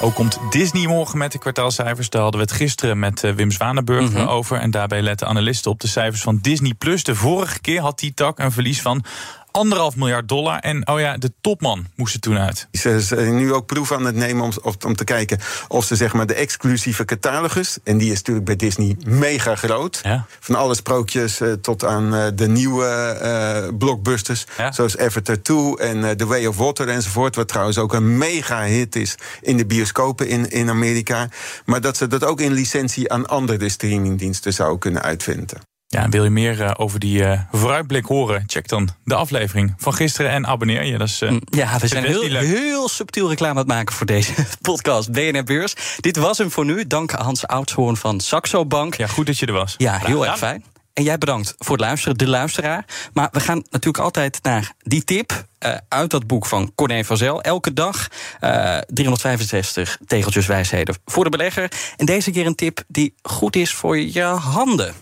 Ook 0.00 0.14
komt 0.14 0.38
Disney 0.50 0.86
morgen 0.86 1.18
met 1.18 1.32
de 1.32 1.38
kwartaalcijfers. 1.38 2.10
Daar 2.10 2.22
hadden 2.22 2.40
we 2.40 2.46
het 2.46 2.56
gisteren 2.56 2.98
met 2.98 3.20
Wim 3.20 3.50
Zwanenburg 3.50 4.10
mm 4.10 4.16
-hmm. 4.16 4.26
over. 4.26 4.58
En 4.58 4.70
daarbij 4.70 5.02
letten 5.02 5.26
analisten 5.26 5.70
op 5.70 5.80
de 5.80 5.88
cijfers 5.88 6.22
van 6.22 6.38
Disney 6.42 6.74
Plus. 6.74 7.04
De 7.04 7.14
vorige 7.14 7.60
keer 7.60 7.80
had 7.80 7.98
die 7.98 8.14
tak 8.14 8.38
een 8.38 8.52
verlies 8.52 8.82
van 8.82 9.04
anderhalf 9.50 9.96
miljard 9.96 10.28
dollar. 10.28 10.58
En 10.58 10.88
oh 10.88 11.00
ja, 11.00 11.16
de 11.16 11.32
topman 11.40 11.86
moest 11.96 12.14
er 12.14 12.20
toen 12.20 12.38
uit. 12.38 12.68
Ze 12.72 13.00
zijn 13.00 13.36
nu 13.36 13.52
ook 13.52 13.66
proef 13.66 13.92
aan 13.92 14.04
het 14.04 14.14
nemen 14.14 14.44
om, 14.44 14.52
om 14.86 14.96
te 14.96 15.04
kijken 15.04 15.38
of 15.68 15.84
ze 15.84 15.96
zeg 15.96 16.12
maar 16.12 16.26
de 16.26 16.34
exclusieve 16.34 17.04
catalogus, 17.04 17.78
en 17.84 17.98
die 17.98 18.10
is 18.10 18.16
natuurlijk 18.16 18.46
bij 18.46 18.56
Disney 18.56 18.96
mega 19.06 19.54
groot. 19.54 20.00
Ja. 20.02 20.26
Van 20.40 20.54
alle 20.54 20.74
sprookjes 20.74 21.40
uh, 21.40 21.52
tot 21.52 21.84
aan 21.84 22.14
uh, 22.14 22.26
de 22.34 22.48
nieuwe 22.48 23.18
uh, 23.22 23.76
blockbusters, 23.78 24.46
ja. 24.56 24.72
zoals 24.72 24.98
Avatar 24.98 25.42
2 25.42 25.78
en 25.78 26.16
The 26.16 26.26
Way 26.26 26.46
of 26.46 26.56
Water 26.56 26.88
enzovoort. 26.88 27.36
Wat 27.36 27.48
trouwens 27.48 27.78
ook 27.78 27.92
een 27.92 28.18
mega 28.18 28.62
hit 28.62 28.96
is 28.96 29.14
in 29.40 29.56
de 29.56 29.66
bioscopen 29.66 30.28
in, 30.28 30.50
in 30.50 30.70
Amerika. 30.70 31.28
Maar 31.64 31.80
dat 31.80 31.96
ze 31.96 32.06
dat 32.06 32.24
ook 32.24 32.40
in 32.40 32.52
licentie 32.52 33.12
aan 33.12 33.26
andere 33.26 33.68
streamingdiensten 33.68 34.52
zouden 34.52 34.78
kunnen 34.78 35.02
uitvinden. 35.02 35.67
Ja, 35.90 36.02
en 36.02 36.10
wil 36.10 36.24
je 36.24 36.30
meer 36.30 36.60
uh, 36.60 36.70
over 36.76 36.98
die 36.98 37.20
uh, 37.20 37.40
vooruitblik 37.52 38.04
horen? 38.04 38.44
Check 38.46 38.68
dan 38.68 38.88
de 39.04 39.14
aflevering 39.14 39.74
van 39.76 39.94
gisteren 39.94 40.30
en 40.30 40.46
abonneer 40.46 40.84
je. 40.84 40.98
Dat 40.98 41.08
is, 41.08 41.22
uh, 41.22 41.36
ja, 41.44 41.78
we 41.78 41.86
zijn 41.86 42.04
heel, 42.04 42.22
heel 42.36 42.88
subtiel 42.88 43.28
reclame 43.28 43.52
aan 43.52 43.58
het 43.58 43.66
maken 43.66 43.94
voor 43.94 44.06
deze 44.06 44.32
podcast 44.60 45.12
BNR 45.12 45.44
Beurs. 45.44 45.74
Dit 46.00 46.16
was 46.16 46.38
hem 46.38 46.50
voor 46.50 46.64
nu. 46.64 46.86
Dank 46.86 47.10
Hans 47.10 47.46
Oudshoorn 47.46 47.96
van 47.96 48.20
Saxo 48.20 48.66
Bank. 48.66 48.94
Ja, 48.94 49.06
goed 49.06 49.26
dat 49.26 49.38
je 49.38 49.46
er 49.46 49.52
was. 49.52 49.74
Ja, 49.78 49.98
heel 49.98 50.26
erg 50.26 50.38
fijn. 50.38 50.64
En 50.92 51.02
jij 51.02 51.18
bedankt 51.18 51.54
voor 51.58 51.76
het 51.76 51.84
luisteren, 51.84 52.18
de 52.18 52.28
luisteraar. 52.28 52.84
Maar 53.12 53.28
we 53.32 53.40
gaan 53.40 53.62
natuurlijk 53.70 54.04
altijd 54.04 54.38
naar 54.42 54.72
die 54.78 55.04
tip 55.04 55.46
uh, 55.66 55.74
uit 55.88 56.10
dat 56.10 56.26
boek 56.26 56.46
van 56.46 56.72
Corné 56.74 57.04
van 57.04 57.16
Zel. 57.16 57.42
Elke 57.42 57.72
dag 57.72 58.08
uh, 58.40 58.78
365 58.78 59.98
tegeltjes 60.06 60.46
wijsheden 60.46 60.96
voor 61.04 61.24
de 61.24 61.30
belegger. 61.30 61.70
En 61.96 62.06
deze 62.06 62.30
keer 62.30 62.46
een 62.46 62.54
tip 62.54 62.82
die 62.88 63.14
goed 63.22 63.56
is 63.56 63.74
voor 63.74 63.98
je 63.98 64.22
handen. 64.22 64.94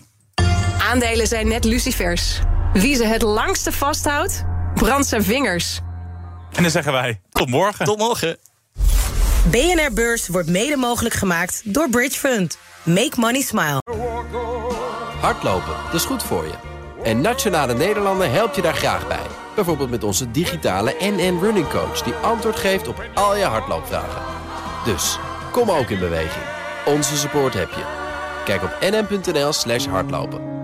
Aandelen 0.87 1.27
zijn 1.27 1.47
net 1.47 1.63
lucifers. 1.63 2.39
Wie 2.73 2.95
ze 2.95 3.05
het 3.05 3.21
langste 3.21 3.71
vasthoudt, 3.71 4.43
brandt 4.73 5.07
zijn 5.07 5.23
vingers. 5.23 5.79
En 6.51 6.61
dan 6.61 6.71
zeggen 6.71 6.91
wij 6.91 7.21
tot 7.29 7.49
morgen. 7.49 7.85
Tot 7.85 7.97
morgen. 7.97 8.37
BNR 9.51 9.93
Beurs 9.93 10.27
wordt 10.27 10.49
mede 10.49 10.75
mogelijk 10.75 11.15
gemaakt 11.15 11.61
door 11.65 11.89
Bridge 11.89 12.19
Fund. 12.19 12.57
Make 12.83 13.11
money 13.15 13.41
smile. 13.41 13.81
Hardlopen, 15.19 15.73
dat 15.85 15.93
is 15.93 16.05
goed 16.05 16.23
voor 16.23 16.43
je. 16.43 16.53
En 17.03 17.21
Nationale 17.21 17.73
Nederlanden 17.73 18.31
helpt 18.31 18.55
je 18.55 18.61
daar 18.61 18.75
graag 18.75 19.07
bij. 19.07 19.25
Bijvoorbeeld 19.55 19.89
met 19.89 20.03
onze 20.03 20.31
digitale 20.31 20.95
NN 20.99 21.39
Running 21.41 21.67
Coach... 21.69 22.01
die 22.01 22.13
antwoord 22.13 22.55
geeft 22.55 22.87
op 22.87 23.03
al 23.13 23.35
je 23.35 23.43
hardloopvragen. 23.43 24.21
Dus, 24.85 25.19
kom 25.51 25.71
ook 25.71 25.89
in 25.89 25.99
beweging. 25.99 26.45
Onze 26.85 27.17
support 27.17 27.53
heb 27.53 27.69
je. 27.69 27.83
Kijk 28.45 28.63
op 28.63 28.77
nn.nl 28.81 29.53
slash 29.53 29.85
hardlopen. 29.85 30.56